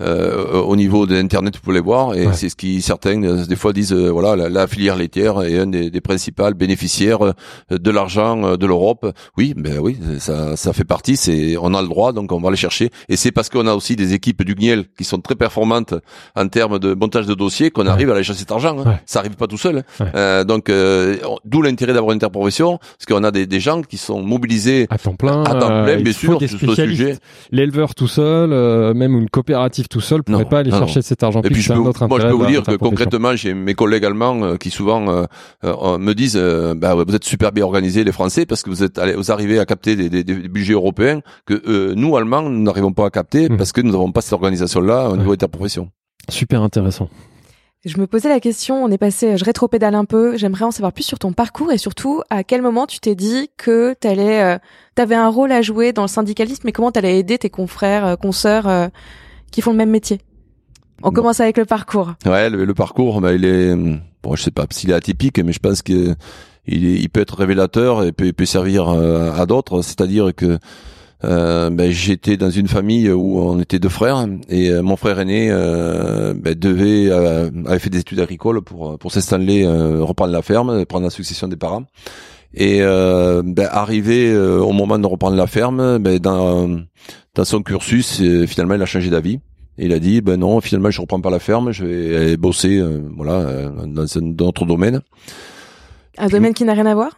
[0.00, 3.92] au niveau de l'internet, vous pouvez voir, et c'est ce qui certains des fois disent,
[3.92, 7.34] voilà, la, filière laitière est un des, des principaux bénéficiaires
[7.70, 9.06] de l'argent de l'Europe.
[9.36, 11.16] Oui, ben oui, ça, ça fait partie.
[11.16, 12.90] C'est, on a le droit, donc on va aller chercher.
[13.08, 15.94] Et c'est parce qu'on a aussi des équipes du GNIEL qui sont très performantes
[16.36, 18.76] en termes de montage de dossiers qu'on arrive à aller chercher cet argent.
[18.84, 18.98] Hein.
[19.06, 19.84] Ça arrive pas tout seul.
[20.00, 20.06] Hein.
[20.14, 23.96] Euh, donc, euh, d'où l'intérêt d'avoir une interprofession, parce qu'on a des, des, gens qui
[23.96, 27.16] sont mobilisés à temps plein, à temps plein, euh, bien sûr, sur ce sujet.
[27.52, 31.40] L'éleveur tout seul, euh, même une coopérative tout seul, pourrait pas aller chercher cet argent.
[31.42, 34.56] Et puis, je peux, moi, je peux vous dire que concrètement, j'ai mes collègues allemands
[34.56, 35.00] qui souvent
[35.62, 36.40] me disent,
[36.76, 39.58] bah, vous êtes super bien organisés les Français parce que vous êtes, allez, vous arrivez
[39.58, 43.48] à capter des, des, des budgets européens que nous Allemands nous n'arrivons pas à capter
[43.48, 43.56] mmh.
[43.56, 45.90] parce que nous n'avons pas cette organisation-là au niveau interprofession.
[46.28, 47.08] Super intéressant.
[47.84, 50.92] Je me posais la question, on est passé, je rétropédale un peu, j'aimerais en savoir
[50.92, 54.58] plus sur ton parcours et surtout à quel moment tu t'es dit que tu euh,
[54.96, 58.04] avais un rôle à jouer dans le syndicalisme et comment tu allais aider tes confrères,
[58.04, 58.88] euh, consoeurs euh,
[59.52, 60.18] qui font le même métier?
[61.04, 62.14] On commence avec le parcours.
[62.26, 65.60] Ouais, le, parcours, bah, il est, bon, je sais pas s'il est atypique, mais je
[65.60, 66.16] pense que
[66.66, 69.82] il, il peut être révélateur et peut, il peut servir à d'autres.
[69.82, 70.58] C'est-à-dire que
[71.24, 75.18] euh, ben, j'étais dans une famille où on était deux frères et euh, mon frère
[75.18, 80.84] aîné euh, ben, devait avait fait des études agricoles pour pour s'installer reprendre la ferme
[80.86, 81.84] prendre la succession des parents.
[82.54, 86.68] Et ben, arrivé au moment de reprendre la ferme ben, dans
[87.34, 89.40] dans son cursus finalement il a changé d'avis.
[89.76, 92.80] Il a dit ben non finalement je reprends pas la ferme je vais bosser
[93.16, 95.00] voilà dans un autre domaine.
[96.16, 97.10] Un domaine qui n'a rien à voir?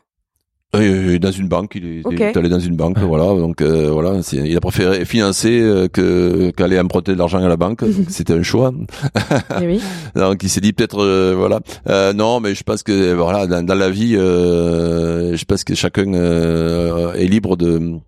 [0.76, 3.24] Euh, dans une banque, il est, allé dans une banque, voilà.
[3.24, 7.56] Donc euh, voilà, il a préféré financer euh, que qu'aller emprunter de l'argent à la
[7.56, 7.82] banque.
[8.08, 8.72] C'était un choix.
[9.60, 9.80] Eh oui.
[10.14, 12.12] donc il s'est dit peut-être euh, voilà.
[12.12, 17.26] non, mais je pense que voilà, dans, dans la vie, je pense que chacun est
[17.26, 17.98] libre de.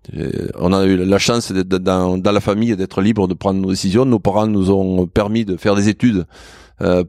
[0.57, 3.71] on a eu la chance d'être dans, dans la famille d'être libre de prendre nos
[3.71, 4.05] décisions.
[4.05, 6.25] Nos parents nous ont permis de faire des études.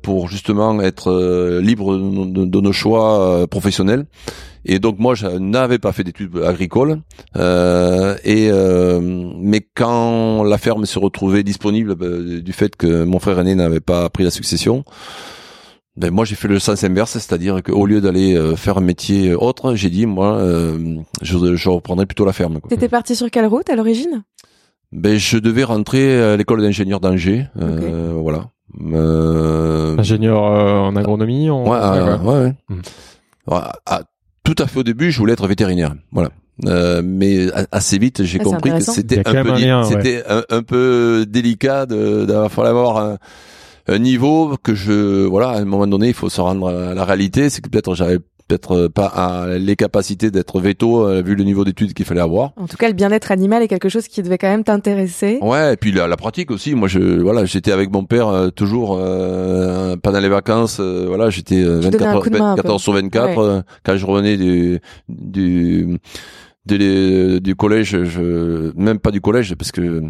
[0.03, 4.07] Pour justement être libre de, de, nos choix professionnels
[4.67, 7.01] et donc moi, je n'avais pas fait d'études agricoles.
[7.37, 9.01] Euh, et euh,
[9.39, 12.07] mais quand la ferme s'est retrouvée disponible bah,
[12.41, 14.85] du fait que mon frère aîné n'avait pas pris la succession,
[15.97, 19.35] ben moi j'ai fait le sens inverse, c'est-à-dire qu'au lieu d'aller euh, faire un métier
[19.35, 22.59] autre, j'ai dit moi euh, je, je, reprendrai plutôt la ferme.
[22.69, 24.25] T'étais parti sur quelle route à l'origine?
[24.93, 28.51] Ben je devais rentrer à l'école d'ingénieur d'Angers, euh, voilà.
[28.81, 31.51] Ingénieur en agronomie.
[31.51, 32.55] Ouais, ouais, ouais.
[32.69, 32.81] Mmh.
[33.51, 34.03] À,
[34.43, 35.95] tout à fait au début, je voulais être vétérinaire.
[36.13, 36.31] Voilà.
[36.67, 41.85] Euh, mais assez vite, j'ai ah, compris que c'était un peu, c'était un, peu délicat
[41.87, 43.19] de, d'avoir avoir un,
[43.89, 47.05] un, niveau que je, voilà, à un moment donné, il faut se rendre à la
[47.05, 47.51] réalité.
[47.51, 51.95] C'est que peut-être j'avais peut-être pas les capacités d'être veto euh, vu le niveau d'études
[51.95, 52.53] qu'il fallait avoir.
[52.57, 55.39] En tout cas, le bien-être animal est quelque chose qui devait quand même t'intéresser.
[55.41, 56.75] Ouais, et puis la, la, pratique aussi.
[56.75, 60.79] Moi, je voilà, j'étais avec mon père euh, toujours euh, pendant les vacances.
[60.81, 65.99] Euh, voilà, j'étais 24 14 sur 24 quand je revenais du du
[66.67, 70.03] du, du collège, je, même pas du collège parce que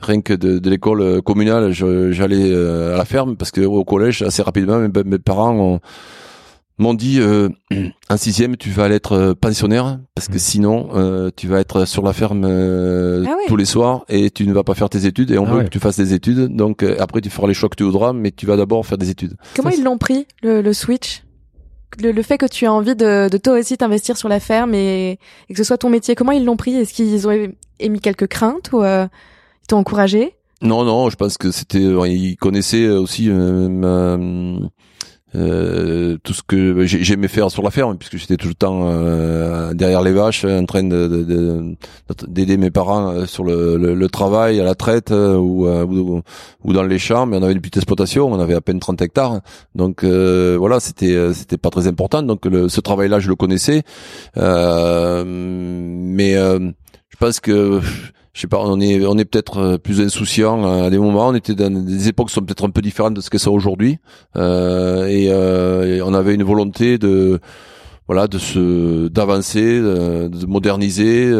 [0.00, 4.42] rien que de, de l'école communale, j'allais à la ferme parce que au collège assez
[4.42, 5.80] rapidement mes, mes parents ont
[6.78, 7.48] m'ont dit euh,
[8.10, 10.38] en sixième tu vas aller être euh, pensionnaire parce que mm.
[10.38, 14.46] sinon euh, tu vas être sur la ferme euh, ah tous les soirs et tu
[14.46, 16.54] ne vas pas faire tes études et on ah veut que tu fasses des études.
[16.54, 19.10] Donc après tu feras les choix que tu voudras mais tu vas d'abord faire des
[19.10, 19.36] études.
[19.54, 21.22] Comment ils l'ont pris le, le switch?
[22.02, 24.74] Le, le, fait que tu as envie de, de toi aussi t'investir sur la ferme
[24.74, 26.74] et, et, que ce soit ton métier, comment ils l'ont pris?
[26.74, 29.08] Est-ce qu'ils ont émis quelques craintes ou ils
[29.68, 30.34] t'ont encouragé?
[30.60, 34.18] Non, non, je pense que c'était, ils connaissaient aussi ma,
[35.36, 39.74] euh, tout ce que j'aimais faire sur la ferme puisque j'étais tout le temps euh,
[39.74, 41.74] derrière les vaches en train de
[42.28, 46.22] d'aider mes parents euh, sur le, le, travail à la traite ou, ou,
[46.62, 49.02] ou dans les champs mais on avait une petite exploitation on avait à peine 30
[49.02, 49.40] hectares.
[49.74, 52.22] Donc voilà c'était c'était pas très important.
[52.22, 53.82] Donc le, ce travail là je le connaissais.
[54.36, 57.80] Mais je pense que
[58.34, 61.28] je sais pas, on est on est peut-être euh, plus insouciant à des moments.
[61.28, 63.48] On était dans des époques qui sont peut-être un peu différentes de ce que c'est
[63.48, 63.98] aujourd'hui,
[64.36, 67.38] euh, et, euh, on avait une volonté de
[68.08, 71.30] voilà, de se d'avancer, de, moderniser.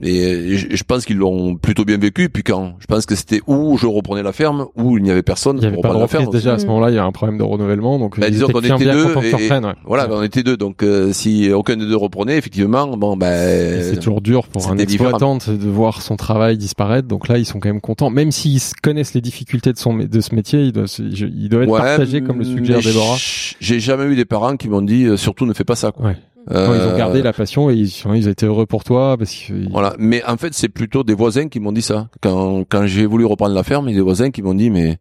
[0.00, 2.28] Et, je pense qu'ils l'ont plutôt bien vécu.
[2.28, 5.22] Puis quand je pense que c'était où je reprenais la ferme, où il n'y avait
[5.22, 6.30] personne il y avait pour pas la ferme.
[6.30, 7.98] Déjà à ce moment-là, il y a un problème de renouvellement.
[7.98, 9.14] Donc bah, disons qu'on était deux.
[9.22, 9.50] Et,
[9.84, 10.56] Voilà, on était deux.
[10.56, 13.82] Donc euh, si aucun des deux reprenait, effectivement, bon ben.
[13.82, 17.08] c'est toujours dur pour un exploitant de voir son travail disparaître.
[17.08, 20.20] Donc là, ils sont quand même contents, même s'ils connaissent les difficultés de son de
[20.20, 23.16] ce métier, il doit, il doit être partagé comme le suggère Déborah.
[23.60, 25.92] J'ai jamais eu des parents qui m'ont dit euh, surtout ne fais pas ça.
[25.92, 26.14] Quoi.
[26.50, 29.70] Ils ont gardé euh, la passion et ils, ils étaient heureux pour toi parce que
[29.70, 29.94] voilà.
[29.98, 32.08] Mais en fait, c'est plutôt des voisins qui m'ont dit ça.
[32.20, 34.70] Quand quand j'ai voulu reprendre la ferme, il y a des voisins qui m'ont dit
[34.70, 34.98] mais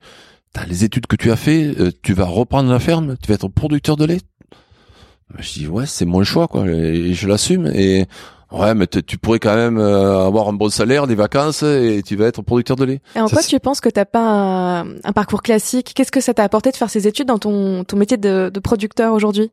[0.53, 3.35] t'as les études que tu as fait, euh, tu vas reprendre la ferme, tu vas
[3.35, 4.21] être producteur de lait.
[5.39, 8.05] Je dis ouais, c'est mon choix quoi, et je l'assume et
[8.51, 12.17] Ouais, mais tu pourrais quand même euh, avoir un bon salaire, des vacances et tu
[12.17, 13.01] vas être producteur de lait.
[13.15, 15.93] Et en quoi tu penses que t'as pas un, parcours classique?
[15.95, 18.59] Qu'est-ce que ça t'a apporté de faire ces études dans ton, ton métier de, de
[18.59, 19.51] producteur aujourd'hui?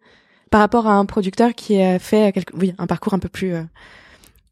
[0.50, 2.54] Par rapport à un producteur qui a fait quelque...
[2.56, 3.62] oui, un parcours un peu plus euh,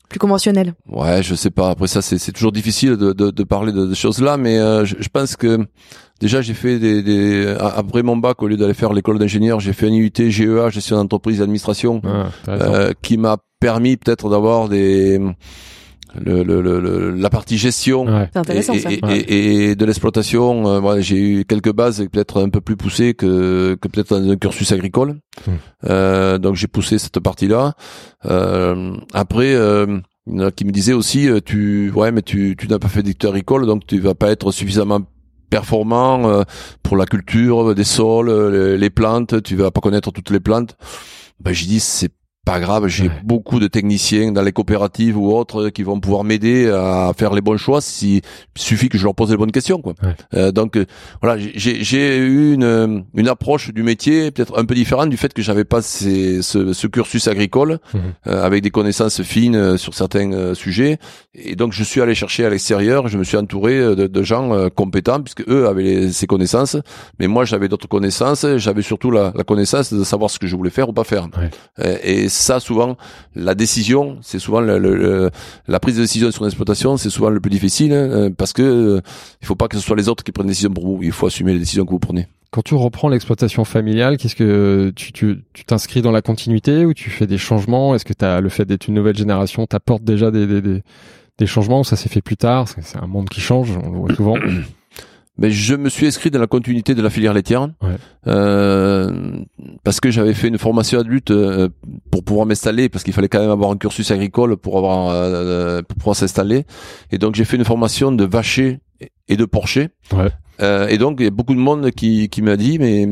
[0.09, 0.75] plus conventionnel.
[0.89, 1.71] Ouais, je sais pas.
[1.71, 4.85] Après ça, c'est toujours difficile de, de, de parler de, de choses là, mais euh,
[4.85, 5.67] je, je, pense que
[6.21, 9.73] déjà j'ai fait des, des, après mon bac au lieu d'aller faire l'école d'ingénieur, j'ai
[9.73, 15.21] fait un IUT GEA, gestion d'entreprise, administration, ah, euh, qui m'a permis peut-être d'avoir des
[16.25, 18.07] le, le, le, la partie gestion
[19.09, 20.67] et, et, de l'exploitation.
[20.67, 24.37] Euh, j'ai eu quelques bases peut-être un peu plus poussées que, que peut-être dans un
[24.37, 25.19] cursus agricole.
[25.47, 25.51] Hmm.
[25.85, 27.75] Euh, donc j'ai poussé cette partie-là.
[28.25, 32.23] Euh, après, euh, il y en a qui me disaient aussi, euh, tu ouais, mais
[32.23, 35.01] tu, tu n'as pas fait d'études agricole, donc tu vas pas être suffisamment
[35.51, 36.43] performant euh,
[36.83, 38.31] pour la culture des sols,
[38.77, 39.43] les, plantes.
[39.43, 40.77] Tu vas pas connaître toutes les plantes.
[41.41, 42.13] Ben, j'ai dit c'est
[42.47, 46.71] pas grave, j'ai beaucoup de techniciens dans les coopératives ou autres qui vont pouvoir m'aider
[46.71, 48.23] à faire les bons choix si
[48.55, 49.95] il suffit que je leur pose les bonnes questions quoi.
[50.33, 50.87] Euh, donc euh,
[51.21, 55.43] voilà, j'ai eu une, une approche du métier peut-être un peu différente du fait que
[55.43, 58.01] j'avais pas ces, ce, ce, cursus agricole mhm.
[58.29, 60.99] euh, avec des connaissances fines sur certains sujets
[61.35, 64.71] et donc je suis allé chercher à l'extérieur, je me suis entouré de, de gens
[64.71, 66.77] compétents puisque eux avaient les, ces connaissances,
[67.19, 70.55] mais moi j'avais d'autres connaissances, j'avais surtout la, la, connaissance de savoir ce que je
[70.55, 71.27] voulais faire ou pas faire.
[72.05, 72.97] et ça, souvent,
[73.35, 75.31] la décision, c'est souvent le,
[75.67, 78.63] la prise de décision sur l'exploitation, c'est souvent le plus difficile hein, euh, parce que
[78.63, 79.01] euh,
[79.43, 81.03] il faut pas que ce soit les autres qui prennent des décisions pour vous.
[81.03, 82.27] Il faut assumer les décisions que vous prenez.
[82.51, 87.11] Quand tu reprends l'exploitation familiale, qu'est-ce que tu tu t'inscris dans la continuité ou tu
[87.11, 87.95] fais des changements?
[87.95, 90.83] Est-ce que as, le fait d'être une nouvelle génération t'apporte déjà des, des, des,
[91.39, 92.67] des changements ou ça s'est fait plus tard?
[92.69, 94.37] C'est un monde qui change, on le voit souvent.
[95.39, 97.69] ben, je me suis inscrit dans la continuité de la filière laitière
[98.27, 99.11] euh,
[99.85, 101.69] parce que j'avais fait une formation adulte euh,
[102.11, 105.83] pour pouvoir m'installer parce qu'il fallait quand même avoir un cursus agricole pour avoir euh,
[105.83, 106.65] pour pouvoir s'installer
[107.13, 108.81] et donc j'ai fait une formation de vacher
[109.29, 110.31] et de porcher ouais.
[110.63, 113.07] Euh, et donc il y a beaucoup de monde qui, qui m'a dit mais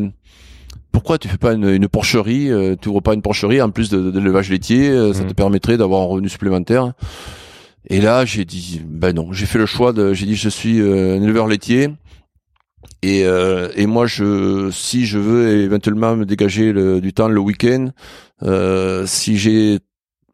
[0.93, 2.49] pourquoi tu fais pas une, une porcherie
[2.81, 5.27] tu ouvres pas une porcherie en plus de, de l'élevage laitier ça mmh.
[5.27, 6.95] te permettrait d'avoir un revenu supplémentaire?
[7.88, 10.81] Et là, j'ai dit, ben non, j'ai fait le choix de, j'ai dit, je suis
[10.81, 11.90] un éleveur laitier.
[13.03, 17.40] Et, euh, et moi, je, si je veux éventuellement me dégager le, du temps le
[17.40, 17.90] week-end,
[18.42, 19.81] euh, si j'ai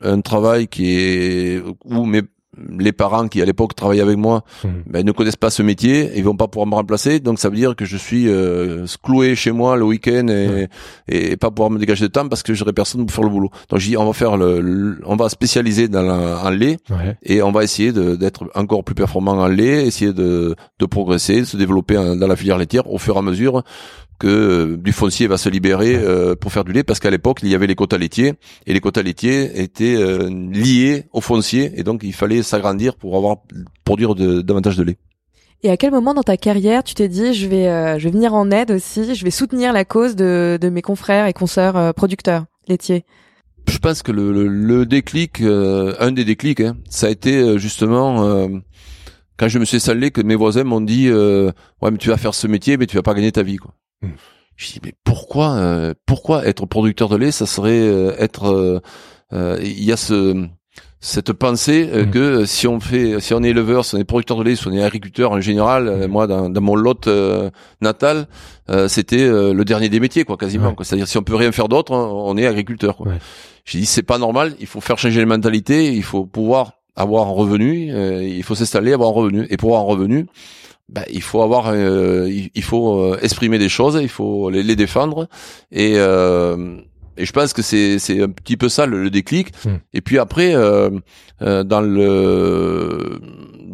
[0.00, 2.22] un travail qui est où mes
[2.78, 4.68] les parents qui à l'époque travaillaient avec moi mmh.
[4.86, 7.56] ben, ne connaissent pas ce métier, ils vont pas pouvoir me remplacer, donc ça veut
[7.56, 10.68] dire que je suis euh, cloué chez moi le week-end et,
[11.08, 13.50] et pas pouvoir me dégager de temps parce que j'aurais personne pour faire le boulot.
[13.68, 16.78] Donc j'ai dit on va faire le, on va spécialiser dans la, en lait
[17.22, 21.46] et on va essayer d'être encore plus performant en lait, essayer de, de progresser, de
[21.46, 23.62] se développer dans la filière laitière au fur et à mesure
[24.20, 27.40] que euh, du foncier va se libérer euh, pour faire du lait parce qu'à l'époque
[27.42, 28.34] il y avait les quotas laitiers
[28.66, 33.16] et les quotas laitiers étaient euh, liés au foncier et donc il fallait s'agrandir pour
[33.16, 33.38] avoir
[33.84, 34.98] produire de, davantage de lait.
[35.62, 38.34] Et à quel moment dans ta carrière tu t'es dit je vais je vais venir
[38.34, 42.44] en aide aussi, je vais soutenir la cause de, de mes confrères et consoeurs producteurs
[42.68, 43.04] laitiers?
[43.68, 48.48] Je pense que le, le, déclic, un des déclics, hein, ça a été justement
[49.36, 52.34] quand je me suis installé que mes voisins m'ont dit ouais mais tu vas faire
[52.34, 53.74] ce métier mais tu vas pas gagner ta vie quoi.
[54.60, 58.82] Je dis mais pourquoi euh, pourquoi être producteur de lait ça serait euh, être
[59.32, 60.46] euh, il y a ce
[61.00, 62.10] cette pensée mm.
[62.10, 64.68] que si on fait si on est éleveur si on est producteur de lait si
[64.68, 67.08] on est agriculteur en général moi dans, dans mon lot
[67.80, 68.28] natal
[68.88, 72.36] c'était le dernier des métiers quoi quasiment c'est-à-dire si on peut rien faire d'autre on
[72.36, 73.12] est agriculteur quoi.
[73.64, 77.28] j'ai dit c'est pas normal il faut faire changer les mentalités il faut pouvoir avoir
[77.28, 79.46] un revenu il faut s'installer avoir un revenu.
[79.48, 80.26] Et pour avoir un revenu
[80.90, 84.76] bah, il faut avoir, euh, il, faut euh, exprimer des choses, il faut les, les
[84.76, 85.28] défendre,
[85.70, 86.76] et, euh,
[87.16, 89.52] et je pense que c'est c'est un petit peu ça le, déclic.
[89.64, 89.76] Hmm.
[89.92, 90.90] Et puis après, euh,
[91.40, 93.20] dans le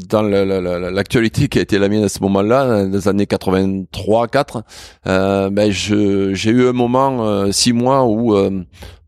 [0.09, 4.63] dans l'actualité qui a été la mienne à ce moment-là, dans les années 83, 4,
[5.07, 8.37] euh, ben j'ai eu un moment, six mois où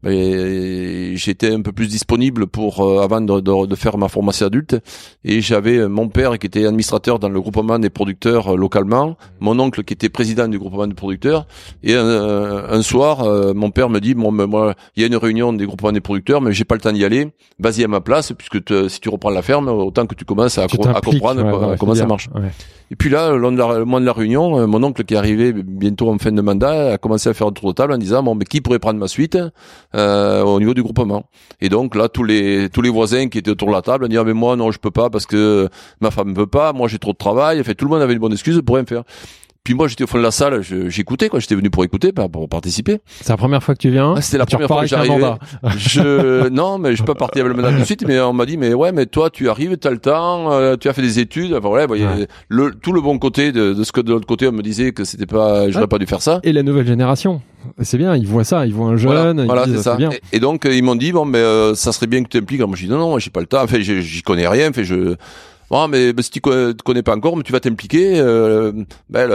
[0.04, 4.76] j'étais un peu plus disponible pour euh, avant de, de, de, faire ma formation adulte.
[5.24, 9.58] Et j'avais mon père qui était administrateur dans le groupement des producteurs euh, localement, mon
[9.58, 11.46] oncle qui était président du groupement des producteurs.
[11.82, 15.08] Et un, un soir euh, mon père me dit bon ben, moi il y a
[15.08, 17.88] une réunion des groupements des producteurs mais j'ai pas le temps d'y aller, vas-y à
[17.88, 21.76] ma place puisque si tu reprends la ferme autant que tu commences à, à comprendre
[21.78, 22.28] comment ça marche.
[22.90, 26.10] Et puis là, le, le mois de la réunion, mon oncle qui est arrivé bientôt
[26.10, 28.34] en fin de mandat a commencé à faire un tour de table en disant bon
[28.34, 29.36] mais qui pourrait prendre ma suite?
[29.94, 31.24] Euh, au niveau du groupement.
[31.60, 34.20] Et donc là, tous les tous les voisins qui étaient autour de la table disaient
[34.20, 35.68] ah, mais moi non je peux pas parce que
[36.00, 37.62] ma femme ne veut pas, moi j'ai trop de travail.
[37.64, 39.04] Fait, tout le monde avait une bonne excuse pour rien faire.
[39.64, 41.40] Puis moi, j'étais au fond de la salle, j'écoutais quoi.
[41.40, 43.00] J'étais venu pour écouter, pas pour participer.
[43.20, 44.14] C'est la première fois que tu viens.
[44.16, 45.32] Ah, C'était la première fois que j'arrivais.
[45.76, 48.04] je non, mais je peux pas partir avec le mandat tout de suite.
[48.06, 50.76] Mais on m'a dit, mais ouais, mais toi, tu arrives, tu as le temps, euh,
[50.76, 51.52] tu as fait des études.
[51.52, 51.86] Enfin, voilà,
[52.48, 54.92] le tout le bon côté de, de ce que de l'autre côté on me disait
[54.92, 56.40] que c'était pas, j'aurais pas dû faire ça.
[56.44, 57.42] Et la nouvelle génération,
[57.82, 58.16] c'est bien.
[58.16, 59.44] Ils voient ça, ils voient un jeune.
[59.44, 59.96] Voilà, c'est ça.
[59.96, 60.10] Bien.
[60.32, 62.60] Et, donc ils m'ont dit bon, mais euh, ça serait bien que tu t'impliques.
[62.60, 63.62] Moi, je dis non, non, j'ai pas le temps.
[63.62, 64.72] Enfin, j'y connais rien.
[64.72, 65.16] Fait, je
[65.70, 68.18] Bon, mais, si tu connais pas encore, mais tu vas t'impliquer.
[68.18, 68.72] Euh,
[69.10, 69.28] ben,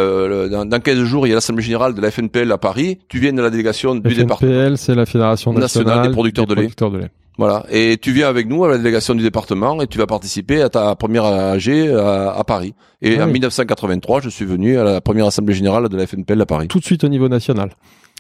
[0.50, 3.00] dans, dans 15 jours, il y a l'Assemblée Générale de la FNPL à Paris.
[3.08, 4.52] Tu viens de la délégation du département.
[4.52, 6.70] FNPL, c'est la Fédération nationale, des producteurs, de, lait.
[7.38, 7.66] Voilà.
[7.70, 10.70] Et tu viens avec nous à la délégation du département et tu vas participer à
[10.70, 12.74] ta première AG à, Paris.
[13.02, 16.42] Et ah en 1983, je suis venu à la première Assemblée Générale de la FNPL
[16.42, 16.68] à Paris.
[16.68, 17.72] Tout de suite au niveau national.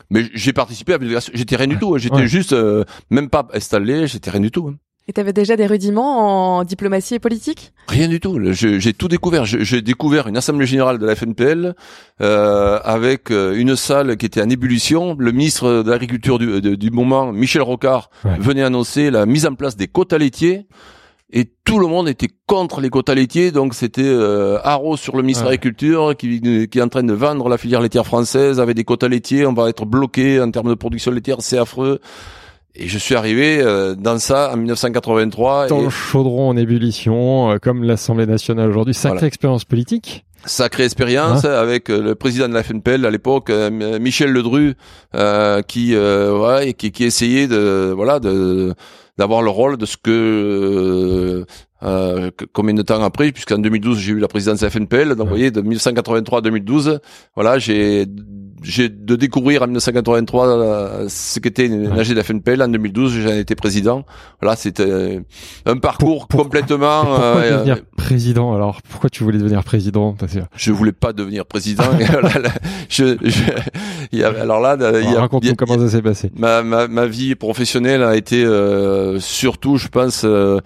[0.09, 1.31] Mais j'ai participé à la délégation.
[1.35, 1.95] J'étais rien du tout.
[1.95, 1.97] Hein.
[1.97, 4.07] J'étais juste, euh, même pas installé.
[4.07, 4.73] J'étais rien du tout.
[5.07, 7.73] Et t'avais déjà des rudiments en diplomatie et politique?
[7.89, 8.39] Rien du tout.
[8.53, 9.43] J'ai tout découvert.
[9.45, 11.75] J'ai découvert une assemblée générale de la FNPL
[12.21, 15.17] euh, avec euh, une salle qui était en ébullition.
[15.19, 19.75] Le ministre de l'Agriculture du, du, moment, Michel Rocard, venait annoncer la mise en place
[19.75, 20.67] des quotas laitiers.
[21.35, 25.23] Et tout le monde était contre les quotas laitiers, donc c'était euh, Haro sur le
[25.23, 26.39] ministre de l'Agriculture qui,
[26.69, 29.45] qui est en train de vendre la filière laitière française avec des quotas laitiers.
[29.47, 31.99] On va être bloqué en termes de production laitière, c'est affreux.
[32.75, 35.67] Et je suis arrivé euh, dans ça en 1983.
[35.67, 38.95] Dans le chaudron en ébullition, euh, comme l'Assemblée nationale aujourd'hui.
[38.95, 40.25] Sacrée expérience politique.
[40.45, 44.73] Sacrée expérience hein avec euh, le président de la FNPL à l'époque, Michel Ledru,
[45.67, 48.73] qui, ouais, qui, qui essayait de, voilà, de
[49.15, 51.45] d'avoir le rôle de ce que
[51.83, 55.27] euh, combien de temps après, puisqu'en 2012 j'ai eu la présidence de la FNPL, donc
[55.27, 56.99] vous voyez de 1983 à 2012,
[57.35, 58.05] voilà, j'ai
[58.63, 62.61] j'ai de découvrir en 1983 euh, ce qu'était une AG de la FNPL.
[62.61, 64.05] En 2012, j'en étais président.
[64.41, 65.19] Voilà, c'était euh,
[65.65, 67.05] un parcours complètement.
[67.05, 70.15] Pourquoi euh, devenir président Alors, pourquoi tu voulais devenir président?
[70.55, 71.83] Je voulais pas devenir président.
[72.89, 74.77] je, je, alors là,
[75.19, 76.31] raconte-nous comment ça s'est passé.
[76.35, 78.45] Ma, ma, ma vie professionnelle a été
[79.19, 80.25] surtout, je pense.
[80.25, 80.59] Euh,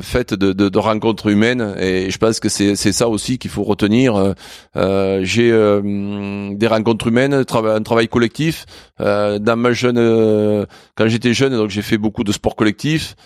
[0.00, 3.62] faite de, de, de, rencontres humaines et je pense que c'est ça aussi qu'il faut
[3.62, 4.16] retenir.
[4.16, 4.32] Euh,
[4.76, 8.66] euh J'ai euh, des rencontres humaines, un travail collectif.
[8.98, 10.66] dans ma jeune,
[10.96, 13.16] quand j'étais jeune, donc j'ai fait beaucoup de sports collectifs,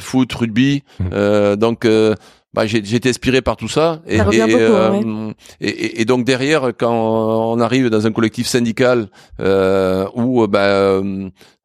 [0.00, 0.82] foot, rugby.
[1.00, 1.56] Mmh.
[1.56, 1.86] donc
[2.54, 4.02] bah, j'ai été inspiré par tout ça.
[4.06, 9.08] Et, et, et, et, donc derrière, quand on arrive dans un collectif syndical
[9.40, 11.00] euh, où bah,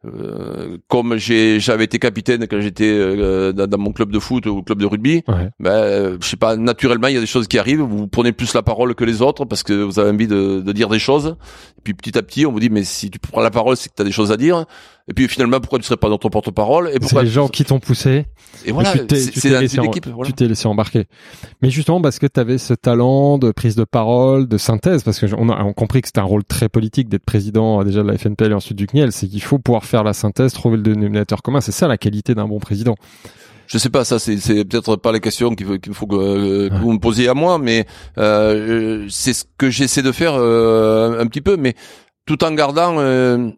[0.05, 4.79] euh, comme j'avais été capitaine quand j'étais euh, dans, mon club de foot ou club
[4.79, 5.49] de rugby, ouais.
[5.59, 8.31] ben euh, je sais pas naturellement il y a des choses qui arrivent, vous prenez
[8.31, 10.99] plus la parole que les autres parce que vous avez envie de, de dire des
[10.99, 11.35] choses.
[11.79, 13.89] Et puis petit à petit on vous dit mais si tu prends la parole c'est
[13.89, 14.65] que tu as des choses à dire.
[15.09, 17.47] Et puis finalement pourquoi tu serais pas dans ton porte-parole Et pourquoi C'est les gens
[17.47, 18.25] qui t'ont poussé.
[18.65, 19.65] Et voilà, c'est la.
[19.65, 21.05] Tu t'es laissé embarquer.
[21.61, 25.19] Mais justement parce que tu avais ce talent de prise de parole, de synthèse, parce
[25.19, 28.07] que on a, on compris que c'était un rôle très politique d'être président déjà de
[28.07, 30.83] la FNPL et ensuite du CNIEL, c'est qu'il faut pouvoir faire la synthèse, trouver le
[30.83, 31.61] dénominateur commun.
[31.61, 32.95] C'est ça la qualité d'un bon président.
[33.67, 36.93] Je sais pas, ça c'est peut-être pas la question qu'il faut, qu'il faut que, vous
[36.93, 37.85] me posiez à moi, mais
[38.17, 41.75] euh, c'est ce que j'essaie de faire euh, un petit peu, mais
[42.25, 43.49] tout en gardant euh,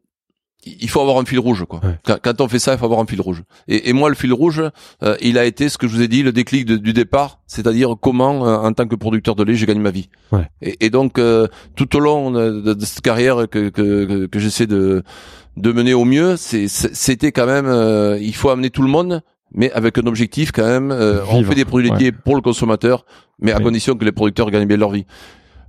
[0.66, 1.80] il faut avoir un fil rouge quoi.
[2.04, 3.44] Quand, on fait ça, il faut avoir un fil rouge.
[3.68, 4.62] Et, moi, le fil rouge,
[5.04, 7.96] euh, il a été ce que je vous ai dit, le déclic du départ, c'est-à-dire
[8.00, 10.10] comment, euh, en tant que producteur de lait, j'ai gagné ma vie.
[10.62, 15.04] Et, donc, euh, tout au long de, cette carrière que, que, que, j'essaie de,
[15.58, 19.22] de mener au mieux, c'était quand même, il faut amener tout le monde,
[19.54, 20.92] mais avec un objectif quand même.
[20.92, 23.06] on fait des produits laitiers pour le consommateur,
[23.40, 25.06] mais à condition que les producteurs gagnent bien leur vie.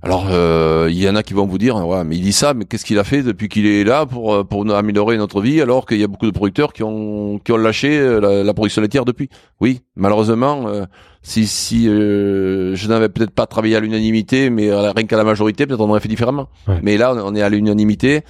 [0.03, 2.55] Alors, euh, il y en a qui vont vous dire, ouais, mais il dit ça,
[2.55, 5.61] mais qu'est-ce qu'il a fait depuis qu'il est là pour euh, pour améliorer notre vie,
[5.61, 8.81] alors qu'il y a beaucoup de producteurs qui ont qui ont lâché euh, la, production
[8.81, 9.29] laitière depuis?
[9.59, 10.65] Oui, malheureusement,
[11.21, 15.81] si si je n'avais peut-être pas travaillé à l'unanimité, mais rien qu'à la majorité, peut-être
[15.81, 16.49] on aurait fait différemment.
[16.81, 18.21] Mais là, on est à l'unanimité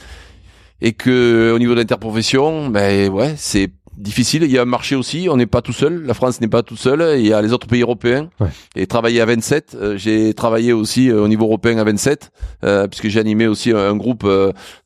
[0.81, 3.69] et que au niveau de l'interprofession, ben ouais, c'est
[4.01, 4.43] difficile.
[4.43, 5.27] Il y a un marché aussi.
[5.29, 6.03] On n'est pas tout seul.
[6.05, 7.19] La France n'est pas tout seul.
[7.19, 8.29] Il y a les autres pays européens.
[8.39, 8.47] Ouais.
[8.75, 9.77] Et travailler à 27.
[9.79, 12.31] Euh, j'ai travaillé aussi euh, au niveau européen à 27,
[12.63, 14.27] euh, puisque j'ai animé aussi un, groupe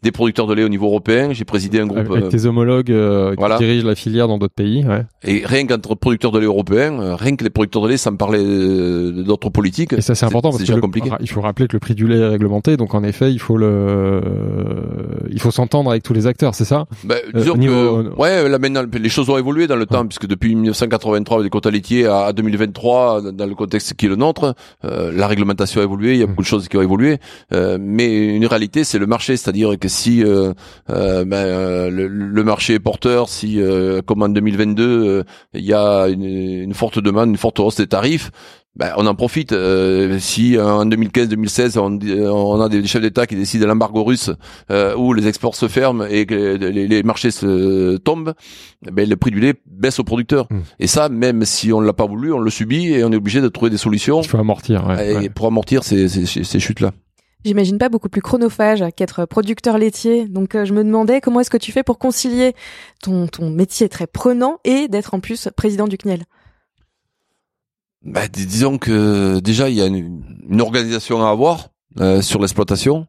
[0.01, 1.31] des producteurs de lait au niveau européen.
[1.31, 4.83] J'ai présidé un groupe avec tes homologues qui dirigent la filière dans d'autres pays.
[4.85, 5.05] Ouais.
[5.23, 8.17] Et rien qu'entre producteurs de lait européens, rien que les producteurs de lait, ça me
[8.17, 8.43] parlait
[9.23, 9.93] d'autres politiques.
[9.93, 11.09] Et ça c'est important parce que compliqué.
[11.21, 13.57] il faut rappeler que le prix du lait est réglementé, donc en effet il faut
[13.57, 14.21] le,
[15.31, 16.85] il faut s'entendre avec tous les acteurs, c'est ça?
[17.03, 20.55] Ben, disons que, ouais, là maintenant les choses ont évolué dans le temps, puisque depuis
[20.55, 25.27] 1983, des quotas laitiers à 2023, dans le contexte qui est le nôtre, euh, la
[25.27, 27.19] réglementation a évolué, il y a beaucoup de choses qui ont évolué,
[27.53, 30.53] euh, mais une réalité, c'est le marché, c'est-à-dire que si euh,
[30.87, 33.61] ben, le, marché est porteur, si
[34.07, 38.31] comme en 2022, il y a une, une, forte demande, une forte hausse des tarifs,
[38.75, 39.53] ben, on en profite.
[39.53, 41.99] Euh, si euh, en 2015-2016 on,
[42.29, 44.31] on, a des chefs d'État qui décident de l'embargo russe
[44.69, 48.33] euh, où les exports se ferment et que les, marchés se tombent,
[48.91, 50.47] ben, le prix du lait baisse aux producteurs.
[50.49, 50.61] Hmm.
[50.79, 53.41] Et ça, même si on l'a pas voulu, on le subit et on est obligé
[53.41, 54.21] de trouver des solutions.
[54.21, 54.85] Il faut amortir.
[54.87, 56.91] Ouais, et pour amortir ces, ces, ces chutes-là.
[57.45, 60.27] J'imagine pas beaucoup plus chronophage qu'être producteur laitier.
[60.27, 62.55] Donc je me demandais comment est-ce que tu fais pour concilier
[63.01, 66.23] ton, ton métier très prenant et d'être en plus président du CNIEL
[68.05, 73.07] bah, disons que déjà il y a une, organisation à avoir euh, sur l'exploitation.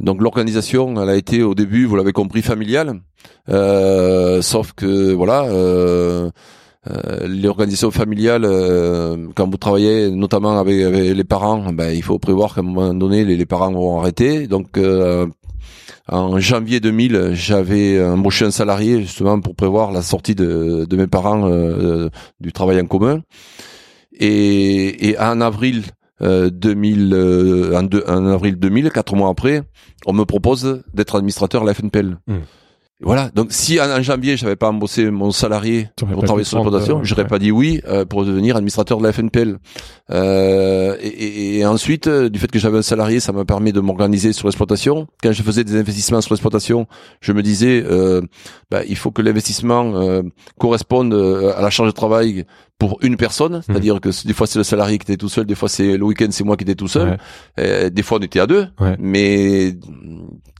[0.00, 3.00] Donc l'organisation, elle a été au début, vous l'avez compris, familiale.
[3.48, 6.28] Euh, sauf que voilà, euh,
[6.90, 8.42] euh l'organisation familiale,
[9.36, 13.24] quand vous travaillez notamment avec, les parents, ben, il faut prévoir qu'à un moment donné,
[13.24, 14.48] les, parents vont arrêter.
[14.48, 14.76] Donc
[16.08, 21.06] en janvier 2000, j'avais embauché un salarié justement pour prévoir la sortie de, de mes
[21.06, 21.48] parents
[22.40, 23.20] du travail en commun.
[24.18, 25.82] Et, et en avril
[26.22, 27.76] euh, 2000, euh,
[28.08, 29.62] en, avril 2000, quatre mois après,
[30.06, 32.18] on me propose d'être administrateur à la FNPL.
[32.26, 32.38] Hmm.
[33.02, 33.30] Voilà.
[33.34, 37.40] Donc, si en, janvier, j'avais pas embauché mon salarié pour travailler sur l'exploitation, j'aurais pas
[37.40, 39.58] dit oui euh, pour devenir administrateur de la FNPL.
[40.10, 43.80] Euh, et, et, ensuite, euh, du fait que j'avais un salarié, ça m'a permis de
[43.80, 45.08] m'organiser sur l'exploitation.
[45.20, 46.86] Quand je faisais des investissements sur l'exploitation,
[47.20, 48.22] je me disais, euh,
[48.70, 50.22] bah, il faut que l'investissement euh,
[50.58, 52.44] corresponde à la charge de travail
[52.82, 53.62] pour une personne, mmh.
[53.64, 56.04] c'est-à-dire que des fois c'est le salarié qui était tout seul, des fois c'est le
[56.04, 57.16] week-end c'est moi qui étais tout seul,
[57.56, 58.66] des fois on était à deux,
[58.98, 59.76] mais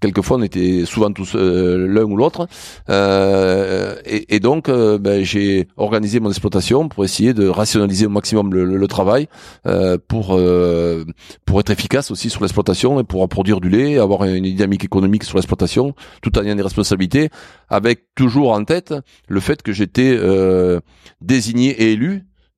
[0.01, 2.47] quelquefois on était souvent tous l'un ou l'autre,
[2.91, 8.55] euh, et, et, donc ben, j'ai organisé mon exploitation pour essayer de rationaliser au maximum
[8.55, 9.29] le, le travail
[9.67, 11.05] euh, pour euh,
[11.45, 15.25] pour être efficace aussi sur l'exploitation et pour produire du lait, avoir une dynamique économique
[15.25, 17.31] sur l'exploitation, tout en ayant des responsabilités,
[17.69, 18.95] avec toujours en tête
[19.29, 20.81] le fait que j'étais euh,
[21.21, 22.12] désigné et élu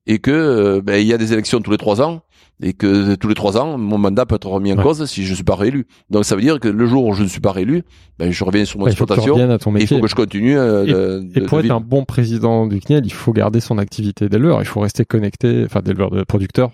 [0.07, 2.23] et que ben, il y a des élections tous les trois ans
[2.63, 5.35] et que tous les trois ans, mon mandat peut être remis en cause si je
[5.35, 5.87] suis pas réélu.
[6.11, 7.83] Donc ça veut dire que le jour où je ne suis pas réélu,
[8.19, 9.37] ben, je reviens sur mon exploitation.
[9.77, 10.57] il faut que je continue.
[10.57, 14.63] Euh, et, pour être un bon président du CNIEL, il faut garder son activité d'éleveur.
[14.63, 16.71] Il faut rester connecté, enfin d'éleveur de producteur.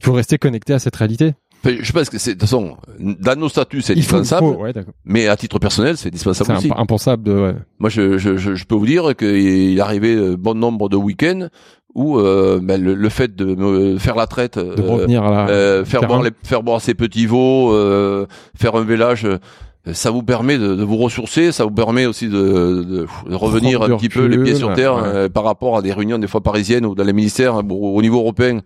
[0.00, 1.34] Il faut rester connecté à cette réalité.
[1.64, 4.56] Je pense que c'est de toute façon dans nos statuts c'est indispensable,
[5.04, 6.68] mais à titre personnel c'est indispensable aussi.
[6.68, 7.32] C'est impensable de.
[7.32, 7.54] Ouais.
[7.78, 11.48] Moi je, je, je, peux vous dire qu'il arrivait euh, bon nombre de week-ends
[11.94, 15.48] où euh, ben, le, fait de me faire la traite, de revenir à la...
[15.48, 19.26] euh, faire, boire les, faire boire ses petits veaux, euh, faire un vélage,
[19.92, 23.96] ça vous permet de, de, vous ressourcer, ça vous permet aussi de, de, revenir un
[23.96, 26.86] petit peu les pieds sur terre euh, par rapport à des réunions des fois parisiennes
[26.86, 28.60] ou dans les ministères au niveau européen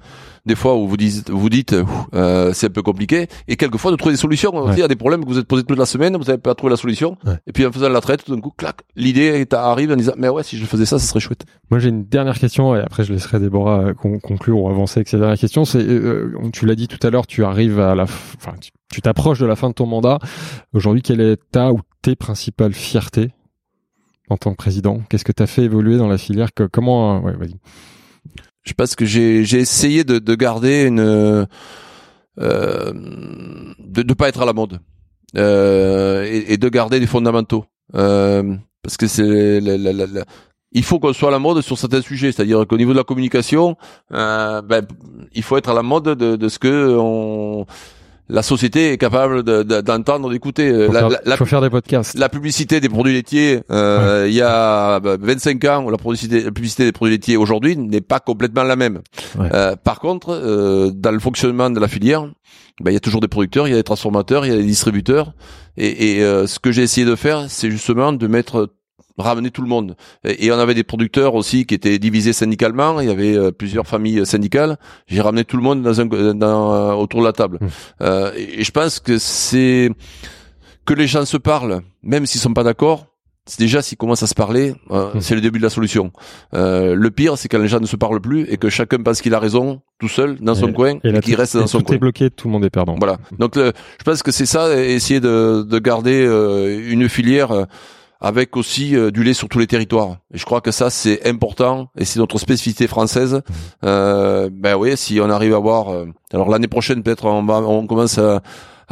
[0.44, 1.74] des fois où vous dites, vous dites,
[2.14, 4.72] euh, c'est un peu compliqué, et quelquefois de trouver des solutions.
[4.72, 6.54] Il y a des problèmes que vous êtes posés toute la semaine, vous n'avez pas
[6.54, 7.16] trouvé la solution,
[7.46, 10.28] et puis en faisant la traite, tout d'un coup, clac, l'idée arrive en disant, mais
[10.28, 11.44] ouais, si je faisais ça, ça serait chouette.
[11.70, 15.08] Moi, j'ai une dernière question, et après je laisserai Déborah euh, conclure ou avancer avec
[15.08, 15.64] cette dernière question.
[15.64, 18.54] C'est, euh, tu l'as dit tout à l'heure, tu arrives à la, enfin,
[18.90, 20.18] tu t'approches de la fin de ton mandat.
[20.74, 23.30] Aujourd'hui, quelle est ta ou tes principales fiertés
[24.28, 25.00] en tant que président?
[25.08, 26.50] Qu'est-ce que tu as fait évoluer dans la filière?
[26.70, 27.54] Comment ouais, vas-y
[28.62, 31.46] je pense que j'ai j'ai essayé de, de garder une euh,
[32.38, 34.80] de ne pas être à la mode
[35.36, 39.60] euh, et, et, de garder des fondamentaux euh, parce que c'est
[40.72, 43.04] il faut qu'on soit à la mode sur certains sujets, c'est-à-dire qu'au niveau de la
[43.04, 43.76] communication,
[44.12, 44.86] euh, ben,
[45.34, 47.66] il faut être à la mode de, de ce que on
[48.28, 50.68] la société est capable d'entendre, d'écouter.
[50.68, 50.88] Euh,
[51.24, 52.16] la, faut faire des podcasts.
[52.16, 56.50] La publicité des produits laitiers, euh, il y a 25 bah, ans, la publicité, la
[56.50, 59.00] publicité des produits laitiers aujourd'hui n'est pas complètement la même.
[59.38, 62.26] Euh, par contre, euh, dans le fonctionnement de la filière,
[62.80, 64.58] bah, il y a toujours des producteurs, il y a des transformateurs, il y a
[64.58, 65.32] des distributeurs.
[65.76, 68.70] Et, et ce que j'ai essayé de faire, c'est justement de mettre
[69.18, 69.96] ramener tout le monde.
[70.24, 73.00] Et, on avait des producteurs aussi qui étaient divisés syndicalement.
[73.00, 74.76] Il y avait euh, plusieurs familles syndicales.
[75.06, 77.58] J'ai ramené tout le monde dans un, dans, autour de la table.
[77.60, 77.66] Mmh.
[78.02, 79.90] Euh, et, je pense que c'est
[80.84, 83.06] que les gens se parlent, même s'ils sont pas d'accord.
[83.58, 85.20] déjà s'ils commencent à se parler, euh, hmm.
[85.20, 86.12] c'est le début de la solution.
[86.54, 89.20] Euh, le pire, c'est quand les gens ne se parlent plus et que chacun pense
[89.20, 91.86] qu'il a raison tout seul dans son coin et, qu'il reste dans son coin.
[91.86, 92.96] Tout est bloqué, tout le monde est perdant.
[92.98, 93.18] Voilà.
[93.38, 93.72] Donc je
[94.04, 96.24] pense que c'est ça, essayer de, de garder
[96.88, 97.66] une filière
[98.24, 100.16] avec aussi du lait sur tous les territoires.
[100.32, 103.34] Et je crois que ça c'est important et c'est notre spécificité française.
[103.34, 103.52] Hmm.
[103.84, 105.88] Euh, ben oui, si on arrive à voir,
[106.32, 108.40] alors l'année prochaine peut-être on va, on commence à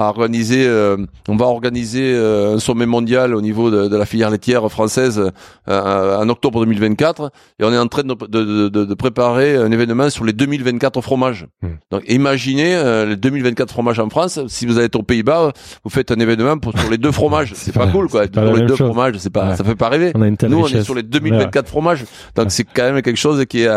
[0.01, 0.97] à organiser, euh,
[1.29, 5.31] on va organiser euh, un sommet mondial au niveau de, de la filière laitière française
[5.69, 10.09] euh, en octobre 2024 et on est en train de, de, de préparer un événement
[10.09, 11.47] sur les 2024 fromages.
[11.61, 11.75] Hmm.
[11.91, 14.41] Donc imaginez les 2024 fromages en France.
[14.49, 15.53] Si vous êtes aux Pays-Bas,
[15.85, 17.53] vous faites un événement pour sur les deux fromages.
[17.55, 18.27] c'est pas, cool quoi.
[18.27, 20.13] Pour les deux fromages, c'est pas, ça fait pas rêver.
[20.15, 22.07] On a une Nous on est sur les 2024 fromages.
[22.37, 23.69] Donc c'est quand même quelque chose qui est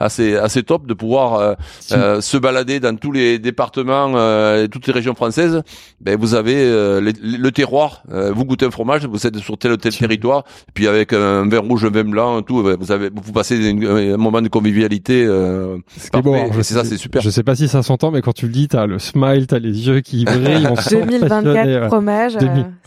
[0.00, 4.08] assez assez top de pouvoir se balader dans tous les départements,
[4.56, 5.51] et toutes les régions françaises
[6.00, 8.02] ben vous avez euh, le, terroir.
[8.10, 10.44] Euh, vous goûtez un fromage, vous êtes sur tel ou tel territoire,
[10.74, 14.16] puis avec un vin rouge, un vin blanc, tout, ben, vous avez, vous passez un
[14.16, 15.24] moment de convivialité.
[15.24, 17.22] Euh, c'est ça, c'est super.
[17.22, 19.58] Je sais pas si ça s'entend, mais quand tu le dis, t'as le smile, t'as
[19.58, 20.68] les yeux qui brillent.
[20.90, 22.38] 2024 fromage,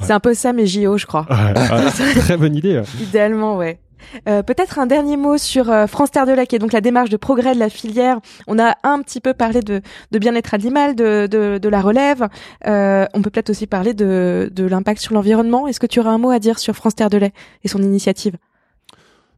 [0.01, 1.26] c'est un peu ça mes JO, je crois.
[2.18, 2.82] très bonne idée.
[3.01, 3.80] Idéalement, ouais.
[4.28, 7.10] Euh, peut-être un dernier mot sur euh, France Terre de Lac et donc la démarche
[7.10, 8.20] de progrès de la filière.
[8.47, 9.82] On a un petit peu parlé de,
[10.12, 12.28] bien-être animal, de, de, la relève.
[12.68, 15.68] Euh, on peut peut-être aussi parler de, de l'impact sur l'environnement.
[15.68, 17.34] Est-ce que tu auras un mot à dire sur France Terre de Lait
[17.64, 18.36] et son initiative?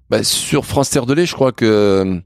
[0.09, 2.21] Bah, Sur France Terre de Lait, je crois que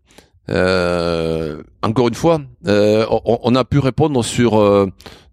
[1.84, 4.60] encore une fois, on, a pu répondre sur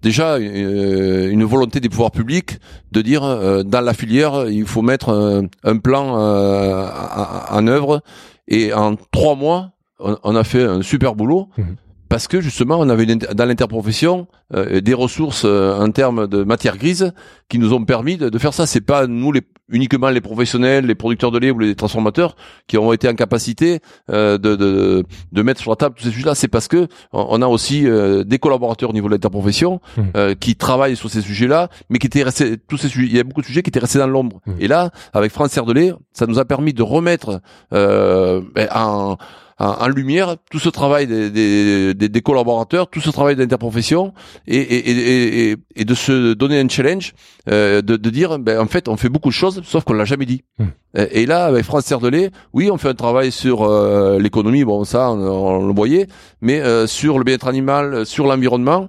[0.02, 2.58] déjà euh, une volonté des pouvoirs publics
[2.92, 3.22] de dire
[3.64, 8.02] dans la filière il faut mettre un, plan en œuvre
[8.46, 11.48] et en trois mois on, a fait un super boulot.
[11.58, 11.62] Mmh
[12.08, 16.76] parce que justement on avait dans l'interprofession euh, des ressources euh, en termes de matière
[16.76, 17.12] grise
[17.48, 18.66] qui nous ont permis de, de faire ça.
[18.66, 22.78] C'est pas nous les, uniquement les professionnels, les producteurs de lait ou les transformateurs qui
[22.78, 26.34] ont été en capacité euh, de, de, de, mettre sur la table tous ces sujets-là.
[26.34, 27.86] C'est parce que on a aussi
[28.26, 30.34] des collaborateurs au niveau de l'interprofession mmh.
[30.40, 33.06] qui travaillent sur ces sujets-là, mais qui étaient restés tous ces sujets.
[33.06, 34.40] Il y a beaucoup de sujets qui étaient restés dans l'ombre.
[34.46, 34.52] Mmh.
[34.60, 37.40] Et là, avec France Serre de lait, ça nous a permis de remettre
[37.70, 39.16] ben, en
[39.58, 44.12] en, lumière tout ce travail des, des, des, collaborateurs, tout ce travail d'interprofession
[44.46, 47.14] et, et, et, et, de se donner un challenge,
[47.48, 50.04] euh, de, de, dire ben, en fait on fait beaucoup de choses sauf qu'on l'a
[50.04, 50.42] jamais dit.
[50.58, 50.66] Hmm.
[50.94, 55.10] Et, là avec France Cerdelet, oui on fait un travail sur euh, l'économie, bon ça
[55.10, 56.06] on, le voyait,
[56.40, 58.88] mais euh, sur le bien-être animal, sur l'environnement,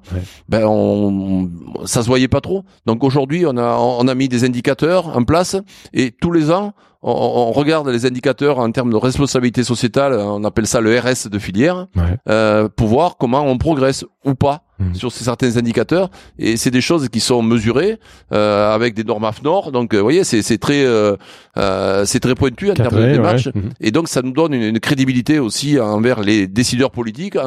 [0.49, 1.49] ben on,
[1.85, 2.63] ça se voyait pas trop.
[2.85, 5.55] Donc aujourd'hui on a on a mis des indicateurs en place
[5.93, 10.67] et tous les ans on, regarde les indicateurs en termes de responsabilité sociétale, on appelle
[10.67, 11.87] ça le RS de filière,
[12.27, 14.95] euh, pour voir comment on progresse ou pas mmh.
[14.95, 16.09] sur ces certains indicateurs.
[16.37, 17.99] Et c'est des choses qui sont mesurées
[18.33, 19.71] euh, avec des normes AFNOR.
[19.71, 21.15] Donc, euh, vous voyez, c'est très euh,
[21.57, 23.47] euh, c'est très pointu en termes de démarche.
[23.47, 23.59] Mmh.
[23.81, 27.37] Et donc, ça nous donne une, crédibilité aussi envers les décideurs politiques,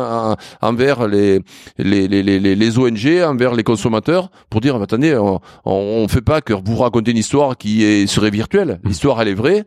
[0.60, 1.40] envers les
[1.78, 6.40] les, les, les, les ONG, envers les consommateurs, pour dire attendez, on, on fait pas
[6.40, 8.80] que vous raconter une histoire qui est, serait virtuelle.
[8.82, 8.88] Mmh.
[8.88, 9.64] L'histoire, elle est vraie.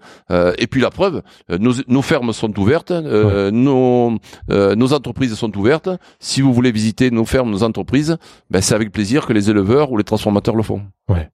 [0.57, 4.17] et puis la preuve, nos, nos fermes sont ouvertes, nos
[4.49, 5.89] nos entreprises sont ouvertes.
[6.19, 8.17] Si vous voulez visiter nos fermes, nos entreprises,
[8.49, 10.81] ben c'est avec plaisir que les éleveurs ou les transformateurs le font.
[11.09, 11.29] Ouais.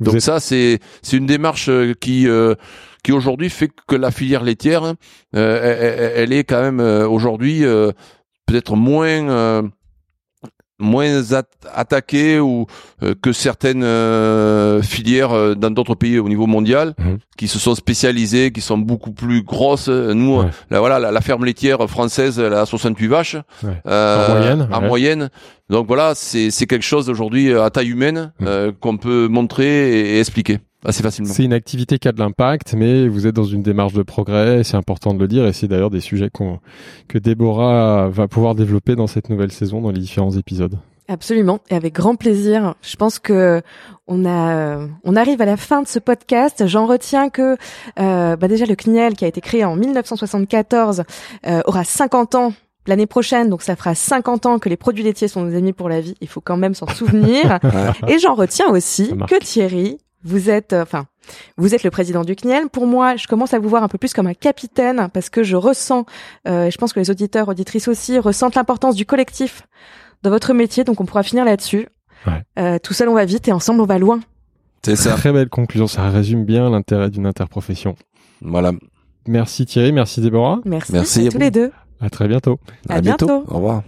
[0.00, 2.54] Donc ça, c'est c'est une démarche euh, qui euh,
[3.02, 4.94] qui aujourd'hui fait que la filière laitière,
[5.34, 7.62] euh, elle, est quand même aujourd'hui
[8.46, 9.62] peut-être moins
[10.78, 11.22] moins
[11.74, 12.66] attaquées ou
[13.02, 17.18] euh, que certaines euh, filières euh, dans d'autres pays au niveau mondial mhm.
[17.36, 19.88] qui se sont spécialisées, qui sont beaucoup plus grosses.
[19.88, 24.68] Nous, la, voilà, la, ferme laitière française, elle a 68 vaches en moyenne.
[24.70, 25.30] En moyenne.
[25.70, 28.72] Donc voilà, c'est c'est quelque chose aujourd'hui à taille humaine mhm.
[28.80, 31.32] qu'on peut montrer et expliquer assez facilement.
[31.32, 34.64] C'est une activité qui a de l'impact, mais vous êtes dans une démarche de progrès,
[34.64, 36.30] c'est important de le dire, et c'est d'ailleurs des sujets
[37.08, 40.78] que Déborah va pouvoir développer dans cette nouvelle saison, dans les différents épisodes.
[41.08, 42.74] Absolument, et avec grand plaisir.
[42.82, 43.62] Je pense que
[44.08, 46.66] on a, on arrive à la fin de ce podcast.
[46.66, 47.56] J'en retiens que,
[48.00, 51.04] euh, bah déjà le CNIEL qui a été créé en 1974
[51.46, 52.52] euh, aura 50 ans
[52.88, 55.88] l'année prochaine, donc ça fera 50 ans que les produits laitiers sont nos amis pour
[55.88, 56.14] la vie.
[56.20, 57.60] Il faut quand même s'en souvenir.
[58.08, 61.06] et j'en retiens aussi que Thierry vous êtes, euh, enfin,
[61.56, 62.68] vous êtes le président du CNIEL.
[62.68, 65.42] Pour moi, je commence à vous voir un peu plus comme un capitaine parce que
[65.42, 66.04] je ressens,
[66.48, 69.62] euh, je pense que les auditeurs, auditrices aussi, ressentent l'importance du collectif
[70.22, 70.84] dans votre métier.
[70.84, 71.88] Donc, on pourra finir là-dessus.
[72.58, 74.18] Euh, tout seul, on va vite et ensemble, on va loin.
[74.82, 75.14] C'est ça.
[75.14, 75.86] Très belle conclusion.
[75.86, 77.94] Ça résume bien l'intérêt d'une interprofession.
[78.40, 78.72] Voilà.
[79.28, 80.60] Merci Thierry, merci Déborah.
[80.64, 81.72] Merci, merci à, tous les deux.
[82.00, 82.58] À très bientôt.
[82.88, 83.44] À, bientôt.
[83.48, 83.82] Au revoir.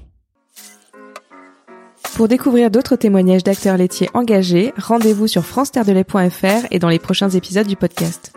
[2.18, 5.70] Pour découvrir d'autres témoignages d'acteurs laitiers engagés, rendez-vous sur france
[6.72, 8.32] et dans les prochains épisodes du podcast.